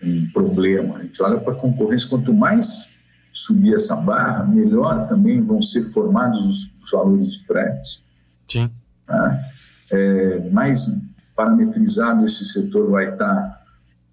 um 0.03 0.31
problema, 0.33 0.99
a 0.99 1.03
gente 1.03 1.21
olha 1.21 1.41
para 1.41 1.53
a 1.53 1.57
concorrência, 1.57 2.09
quanto 2.09 2.33
mais 2.33 2.95
subir 3.33 3.75
essa 3.75 3.97
barra, 3.97 4.45
melhor 4.45 5.09
também 5.09 5.43
vão 5.43 5.61
ser 5.61 5.83
formados 5.87 6.47
os, 6.47 6.85
os 6.85 6.91
valores 6.93 7.33
de 7.33 7.47
frete. 7.47 8.05
Sim. 8.47 8.71
Tá? 9.05 9.45
É, 9.91 10.51
mais 10.51 11.05
parametrizado 11.35 12.25
esse 12.25 12.45
setor 12.45 12.91
vai 12.91 13.13
estar 13.13 13.64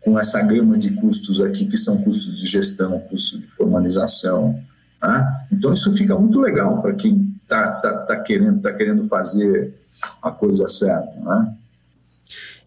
com 0.04 0.20
essa 0.20 0.42
gama 0.42 0.78
de 0.78 0.92
custos 0.96 1.42
aqui, 1.42 1.66
que 1.68 1.78
são 1.78 2.02
custos 2.02 2.40
de 2.40 2.48
gestão, 2.48 3.00
custos 3.02 3.40
de 3.40 3.48
formalização. 3.48 4.60
Tá? 5.00 5.46
Então, 5.52 5.74
isso 5.74 5.92
fica 5.94 6.18
muito 6.18 6.40
legal 6.40 6.82
para 6.82 6.94
quem 6.94 7.36
está 7.44 7.72
tá, 7.74 7.98
tá 8.00 8.16
querendo, 8.18 8.62
tá 8.62 8.74
querendo 8.74 9.04
fazer 9.04 9.74
a 10.22 10.32
coisa 10.32 10.68
certa. 10.68 11.14
Né? 11.20 11.56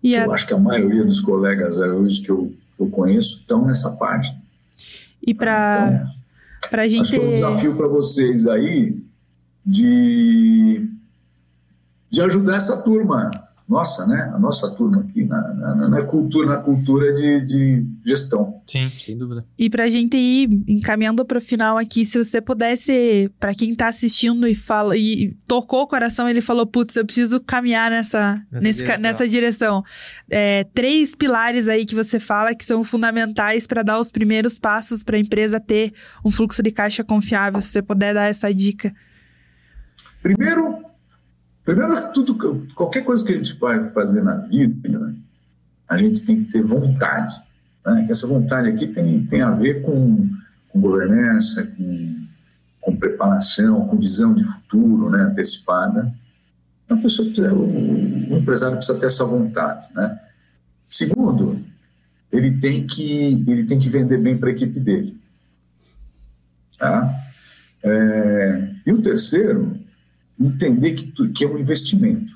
Eu 0.02 0.32
acho 0.32 0.46
que 0.46 0.54
a 0.54 0.58
maioria 0.58 1.04
dos 1.04 1.20
colegas 1.20 1.78
hoje 1.78 2.22
que 2.22 2.30
eu, 2.30 2.52
eu 2.78 2.88
conheço 2.88 3.38
estão 3.38 3.64
nessa 3.64 3.92
página. 3.92 4.38
E 5.26 5.32
para 5.32 6.06
então, 6.66 6.80
a 6.80 6.88
gente. 6.88 7.00
Acho 7.00 7.10
que 7.12 7.16
é 7.16 7.20
um 7.20 7.32
desafio 7.32 7.76
para 7.76 7.88
vocês 7.88 8.46
aí 8.46 9.02
de, 9.64 10.86
de 12.10 12.20
ajudar 12.20 12.56
essa 12.56 12.82
turma 12.82 13.30
nossa, 13.66 14.06
né? 14.06 14.30
A 14.34 14.38
nossa 14.38 14.70
turma 14.74 15.00
aqui 15.00 15.24
na, 15.24 15.54
na, 15.54 15.88
na 15.88 16.02
cultura, 16.02 16.46
na 16.46 16.58
cultura 16.58 17.14
de, 17.14 17.40
de, 17.46 17.86
gestão. 18.04 18.60
Sim, 18.66 18.84
sem 18.84 19.16
dúvida. 19.16 19.46
E 19.58 19.70
para 19.70 19.84
a 19.84 19.88
gente 19.88 20.16
ir 20.16 20.62
encaminhando 20.68 21.24
para 21.24 21.38
o 21.38 21.40
final 21.40 21.78
aqui, 21.78 22.04
se 22.04 22.22
você 22.22 22.42
pudesse, 22.42 23.30
para 23.40 23.54
quem 23.54 23.72
está 23.72 23.88
assistindo 23.88 24.46
e 24.46 24.54
fala 24.54 24.96
e 24.98 25.34
tocou 25.46 25.82
o 25.82 25.86
coração, 25.86 26.28
ele 26.28 26.42
falou, 26.42 26.66
putz, 26.66 26.94
eu 26.96 27.06
preciso 27.06 27.40
caminhar 27.40 27.90
nessa, 27.90 28.34
nessa 28.52 28.60
nesse, 28.60 28.78
direção. 28.80 29.02
Nessa 29.02 29.28
direção. 29.28 29.84
É, 30.28 30.64
três 30.74 31.14
pilares 31.14 31.66
aí 31.66 31.86
que 31.86 31.94
você 31.94 32.20
fala 32.20 32.54
que 32.54 32.64
são 32.66 32.84
fundamentais 32.84 33.66
para 33.66 33.82
dar 33.82 33.98
os 33.98 34.10
primeiros 34.10 34.58
passos 34.58 35.02
para 35.02 35.16
a 35.16 35.20
empresa 35.20 35.58
ter 35.58 35.94
um 36.22 36.30
fluxo 36.30 36.62
de 36.62 36.70
caixa 36.70 37.02
confiável. 37.02 37.62
Se 37.62 37.68
você 37.68 37.82
puder 37.82 38.12
dar 38.12 38.26
essa 38.26 38.52
dica. 38.52 38.94
Primeiro, 40.22 40.84
Primeiro, 41.64 42.12
tudo, 42.12 42.66
qualquer 42.74 43.04
coisa 43.04 43.24
que 43.24 43.32
a 43.32 43.36
gente 43.36 43.58
vai 43.58 43.90
fazer 43.90 44.22
na 44.22 44.36
vida, 44.36 44.98
né, 44.98 45.14
a 45.88 45.96
gente 45.96 46.24
tem 46.24 46.44
que 46.44 46.52
ter 46.52 46.62
vontade. 46.62 47.34
Né? 47.84 48.06
Essa 48.10 48.26
vontade 48.26 48.68
aqui 48.68 48.86
tem, 48.86 49.24
tem 49.26 49.40
a 49.40 49.50
ver 49.50 49.82
com, 49.82 50.28
com 50.68 50.80
governança, 50.80 51.74
com, 51.76 52.26
com 52.80 52.96
preparação, 52.96 53.86
com 53.86 53.98
visão 53.98 54.34
de 54.34 54.44
futuro 54.44 55.08
né, 55.10 55.22
antecipada. 55.22 56.12
Então, 56.84 57.00
pessoa 57.00 57.28
o, 57.54 58.34
o, 58.34 58.38
empresário 58.38 58.76
precisa 58.76 58.98
ter 58.98 59.06
essa 59.06 59.24
vontade. 59.24 59.86
Né? 59.94 60.20
Segundo, 60.88 61.58
ele 62.30 62.58
tem 62.58 62.86
que, 62.86 63.42
ele 63.48 63.64
tem 63.64 63.78
que 63.78 63.88
vender 63.88 64.18
bem 64.18 64.36
para 64.36 64.50
a 64.50 64.52
equipe 64.52 64.78
dele. 64.78 65.18
Tá? 66.78 67.10
É, 67.82 68.70
e 68.86 68.92
o 68.92 69.00
terceiro, 69.00 69.78
entender 70.38 70.94
que, 70.94 71.28
que 71.28 71.44
é 71.44 71.48
um 71.48 71.58
investimento. 71.58 72.34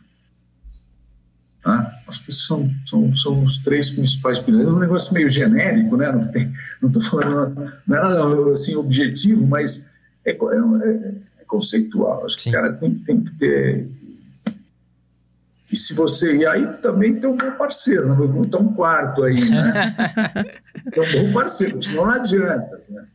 Tá? 1.63 2.01
Acho 2.07 2.25
que 2.25 2.33
são, 2.33 2.71
são, 2.87 3.15
são 3.15 3.43
os 3.43 3.59
três 3.59 3.91
principais 3.91 4.39
pilares. 4.39 4.69
É 4.69 4.73
um 4.73 4.79
negócio 4.79 5.13
meio 5.13 5.29
genérico, 5.29 5.97
né? 5.97 6.11
não 6.81 6.89
estou 6.89 7.03
falando, 7.03 7.73
não 7.87 7.97
é 7.97 8.01
nada 8.01 8.53
assim, 8.53 8.77
objetivo, 8.77 9.47
mas 9.47 9.91
é, 10.25 10.31
é, 10.31 10.35
é, 10.35 11.13
é 11.41 11.45
conceitual. 11.47 12.25
Acho 12.25 12.41
Sim. 12.41 12.51
que 12.51 12.57
o 12.57 12.61
cara 12.61 12.73
tem, 12.75 12.95
tem 12.95 13.21
que 13.23 13.33
ter. 13.33 13.89
E 15.71 15.77
se 15.77 15.93
você. 15.95 16.37
E 16.37 16.47
aí 16.47 16.67
também 16.79 17.17
tem 17.17 17.29
um 17.29 17.37
bom 17.37 17.51
parceiro, 17.53 18.09
não 18.09 18.17
vou 18.17 18.29
botar 18.29 18.59
um 18.59 18.73
quarto 18.73 19.25
aí, 19.25 19.51
né? 19.51 19.95
tem 20.91 21.03
um 21.03 21.27
bom 21.27 21.33
parceiro, 21.35 21.83
senão 21.83 22.07
não 22.07 22.13
adianta. 22.13 22.81
Né? 22.89 23.07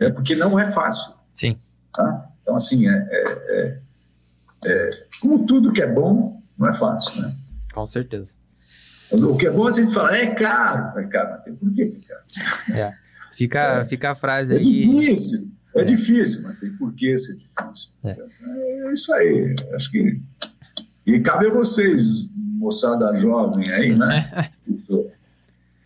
É 0.00 0.10
porque 0.10 0.34
não 0.34 0.58
é 0.58 0.66
fácil. 0.66 1.14
Sim. 1.32 1.56
Tá? 1.92 2.28
Então, 2.42 2.56
assim, 2.56 2.88
é, 2.88 2.92
é, 2.92 3.24
é, 3.48 3.78
é, 4.64 4.90
como 5.20 5.44
tudo 5.44 5.72
que 5.72 5.82
é 5.82 5.86
bom, 5.86 6.42
não 6.58 6.68
é 6.68 6.72
fácil, 6.72 7.22
né? 7.22 7.34
Com 7.72 7.86
certeza. 7.86 8.34
O 9.10 9.36
que 9.36 9.46
é 9.46 9.50
bom 9.50 9.66
a 9.66 9.70
gente 9.70 9.92
falar, 9.92 10.16
é 10.16 10.34
caro. 10.34 10.98
É 10.98 11.04
caro, 11.04 11.30
mas 11.30 11.44
tem 11.44 11.54
por 11.54 11.72
que 11.72 11.82
é 11.82 11.90
caro? 12.08 12.22
É. 12.72 12.94
Fica, 13.36 13.60
é. 13.60 13.84
fica 13.84 14.10
a 14.10 14.14
frase 14.14 14.54
é 14.54 14.58
aí. 14.58 14.62
Difícil, 14.62 15.52
é, 15.74 15.80
é 15.82 15.84
difícil, 15.84 16.42
mas 16.48 16.58
tem 16.58 16.72
por 16.72 16.92
que 16.94 17.16
ser 17.18 17.34
difícil. 17.34 17.92
É. 18.02 18.16
é 18.88 18.92
isso 18.92 19.12
aí. 19.14 19.54
Acho 19.74 19.90
que. 19.90 20.20
E 21.06 21.20
cabe 21.20 21.46
a 21.46 21.50
vocês, 21.50 22.28
moçada 22.34 23.14
jovem 23.14 23.70
aí, 23.70 23.96
né? 23.96 24.50
Isso, 24.66 25.10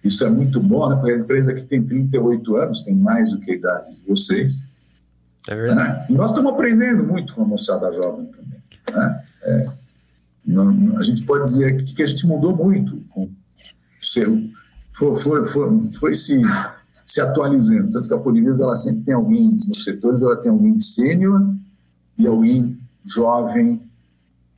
isso 0.02 0.24
é 0.24 0.30
muito 0.30 0.59
bom, 0.59 0.88
né? 0.88 0.96
Porque 0.96 1.12
a 1.12 1.18
empresa 1.18 1.54
que 1.54 1.62
tem 1.64 1.85
38 1.85 2.56
anos 2.56 2.80
tem 2.80 2.94
mais 2.94 3.30
do 3.30 3.38
que 3.38 3.50
a 3.50 3.54
idade 3.54 3.94
de 3.94 4.06
vocês. 4.06 4.62
É 5.46 5.54
verdade. 5.54 5.98
Né? 6.00 6.06
E 6.09 6.12
nós 6.14 6.30
estamos 6.30 6.54
aprendendo 6.54 7.04
muito 7.04 7.35
com 7.35 7.42
a 7.42 7.46
moçada 7.46 7.92
jovem 7.92 8.26
também. 8.26 8.59
Né? 8.92 9.24
É, 9.42 9.66
não, 10.44 10.96
a 10.96 11.03
gente 11.03 11.24
pode 11.24 11.44
dizer 11.44 11.83
que, 11.83 11.94
que 11.94 12.03
a 12.03 12.07
gente 12.07 12.26
mudou 12.26 12.57
muito 12.57 12.96
com 13.11 13.24
o 13.24 13.31
seu. 14.00 14.50
Foi, 14.92 15.14
foi, 15.14 15.46
foi, 15.46 15.92
foi 15.92 16.14
se, 16.14 16.42
se 17.05 17.20
atualizando. 17.20 17.92
Tanto 17.92 18.09
que 18.09 18.14
a 18.14 18.18
Polivias, 18.18 18.61
ela 18.61 18.74
sempre 18.74 19.03
tem 19.03 19.14
alguém 19.14 19.50
nos 19.50 19.85
setores, 19.85 20.22
ela 20.22 20.37
tem 20.37 20.50
alguém 20.50 20.79
sênior 20.79 21.55
e 22.18 22.26
alguém 22.26 22.79
jovem 23.05 23.81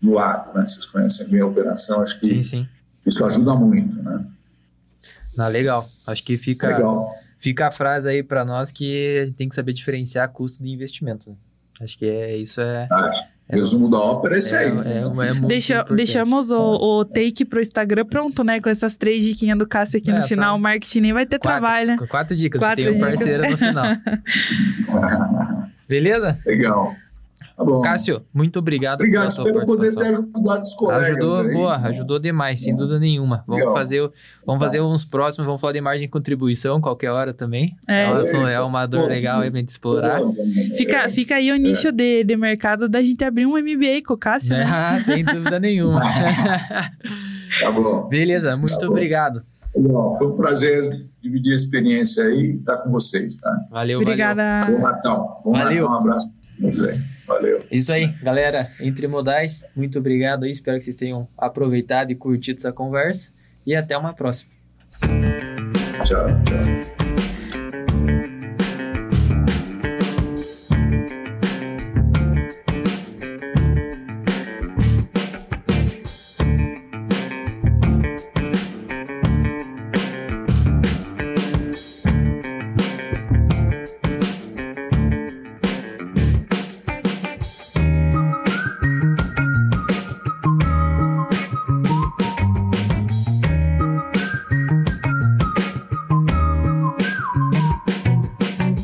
no 0.00 0.18
ar. 0.18 0.50
Né? 0.54 0.66
Vocês 0.66 0.86
conhecem 0.86 1.28
bem 1.28 1.40
a 1.40 1.46
operação, 1.46 2.00
acho 2.00 2.18
que 2.18 2.26
sim, 2.26 2.42
sim. 2.42 2.68
isso 3.06 3.24
ajuda 3.24 3.54
muito. 3.54 4.02
Né? 4.02 4.26
Ah, 5.38 5.48
legal. 5.48 5.88
Acho 6.06 6.24
que 6.24 6.36
fica, 6.36 6.68
legal. 6.68 6.98
fica 7.38 7.68
a 7.68 7.72
frase 7.72 8.08
aí 8.08 8.22
para 8.22 8.44
nós 8.44 8.70
que 8.70 9.18
a 9.22 9.26
gente 9.26 9.36
tem 9.36 9.48
que 9.48 9.54
saber 9.54 9.72
diferenciar 9.72 10.28
custo 10.30 10.62
de 10.62 10.70
investimento. 10.70 11.30
Né? 11.30 11.36
Acho 11.80 11.98
que 11.98 12.06
é 12.06 12.36
isso 12.36 12.60
é. 12.60 12.86
Acho. 12.90 13.32
É, 13.48 13.56
Resumo 13.56 13.90
da 13.90 13.98
ópera 13.98 14.36
é 14.36 14.38
esse 14.38 14.54
aí. 14.56 14.68
É, 14.68 15.28
é 15.28 15.34
Deixa, 15.46 15.82
deixamos 15.84 16.50
o, 16.50 17.00
o 17.00 17.04
take 17.04 17.44
pro 17.44 17.60
Instagram 17.60 18.06
pronto, 18.06 18.42
né? 18.42 18.60
Com 18.60 18.70
essas 18.70 18.96
três 18.96 19.24
diquinhas 19.24 19.58
do 19.58 19.66
Cássio 19.66 19.98
aqui 19.98 20.10
no 20.10 20.20
tá. 20.20 20.26
final. 20.26 20.54
Tá. 20.54 20.58
O 20.58 20.60
marketing 20.60 21.00
nem 21.00 21.12
vai 21.12 21.26
ter 21.26 21.38
quatro, 21.38 21.60
trabalho, 21.60 21.86
né? 21.88 21.96
Quatro 22.08 22.36
dicas. 22.36 22.60
Quatro 22.60 22.84
tem 22.84 22.92
dicas. 22.94 23.02
um 23.02 23.04
parceiro 23.04 23.50
no 23.50 23.58
final. 23.58 23.84
Beleza? 25.88 26.38
Legal. 26.46 26.94
Tá 27.62 27.64
bom. 27.64 27.80
Cássio, 27.80 28.22
muito 28.34 28.58
obrigado. 28.58 29.00
Obrigado, 29.00 29.28
espero 29.28 29.64
poder 29.64 29.94
ter 29.94 30.06
ajudado 30.06 30.60
os 30.60 30.74
colegas. 30.74 31.10
Ajudou, 31.10 31.40
aí. 31.40 31.52
boa, 31.52 31.76
ajudou 31.76 32.18
demais, 32.18 32.60
sem 32.60 32.74
dúvida 32.74 32.98
nenhuma. 32.98 33.44
Vamos 33.46 33.72
fazer, 33.72 34.10
vamos 34.44 34.60
fazer 34.60 34.80
uns 34.80 35.04
próximos, 35.04 35.46
vamos 35.46 35.60
falar 35.60 35.74
de 35.74 35.80
margem 35.80 36.06
de 36.06 36.10
contribuição 36.10 36.80
qualquer 36.80 37.10
hora 37.10 37.32
também. 37.32 37.76
É, 37.86 38.06
é, 38.06 38.52
é 38.54 38.60
uma 38.60 38.84
dor 38.86 39.08
legal 39.08 39.42
aí 39.42 39.50
pra 39.50 39.60
gente 39.60 39.68
explorar. 39.68 40.20
Fica, 40.76 41.08
fica 41.08 41.36
aí 41.36 41.52
o 41.52 41.56
nicho 41.56 41.88
é. 41.88 41.92
de, 41.92 42.24
de 42.24 42.36
mercado 42.36 42.88
da 42.88 43.00
gente 43.00 43.22
abrir 43.24 43.46
um 43.46 43.52
MBA 43.52 44.02
com 44.04 44.14
o 44.14 44.18
Cássio, 44.18 44.56
né? 44.56 44.64
Ah, 44.66 44.98
sem 44.98 45.24
dúvida 45.24 45.60
nenhuma. 45.60 46.00
tá 47.60 47.70
bom. 47.70 48.08
Beleza, 48.08 48.56
muito 48.56 48.76
tá 48.76 48.88
obrigado. 48.88 49.40
Bom, 49.76 50.10
foi 50.18 50.26
um 50.26 50.36
prazer 50.36 51.06
dividir 51.22 51.52
a 51.52 51.54
experiência 51.54 52.24
aí 52.24 52.40
e 52.40 52.56
estar 52.56 52.78
com 52.78 52.90
vocês, 52.90 53.36
tá? 53.36 53.66
Valeu, 53.70 54.00
Obrigada. 54.00 54.60
valeu. 54.62 54.78
Bom 54.78 54.82
Natal. 54.82 55.42
Bom 55.44 55.52
valeu. 55.52 55.82
Natal, 55.84 55.90
um 55.90 56.00
abraço. 56.00 56.32
Valeu. 57.26 57.64
Isso 57.70 57.92
aí, 57.92 58.08
galera. 58.22 58.70
Entre 58.80 59.06
modais, 59.06 59.64
muito 59.74 59.98
obrigado 59.98 60.44
aí. 60.44 60.50
Espero 60.50 60.78
que 60.78 60.84
vocês 60.84 60.96
tenham 60.96 61.28
aproveitado 61.36 62.10
e 62.10 62.14
curtido 62.14 62.58
essa 62.58 62.72
conversa. 62.72 63.32
E 63.64 63.74
até 63.74 63.96
uma 63.96 64.12
próxima. 64.12 64.50
Tchau, 66.04 66.26
tchau. 66.44 67.01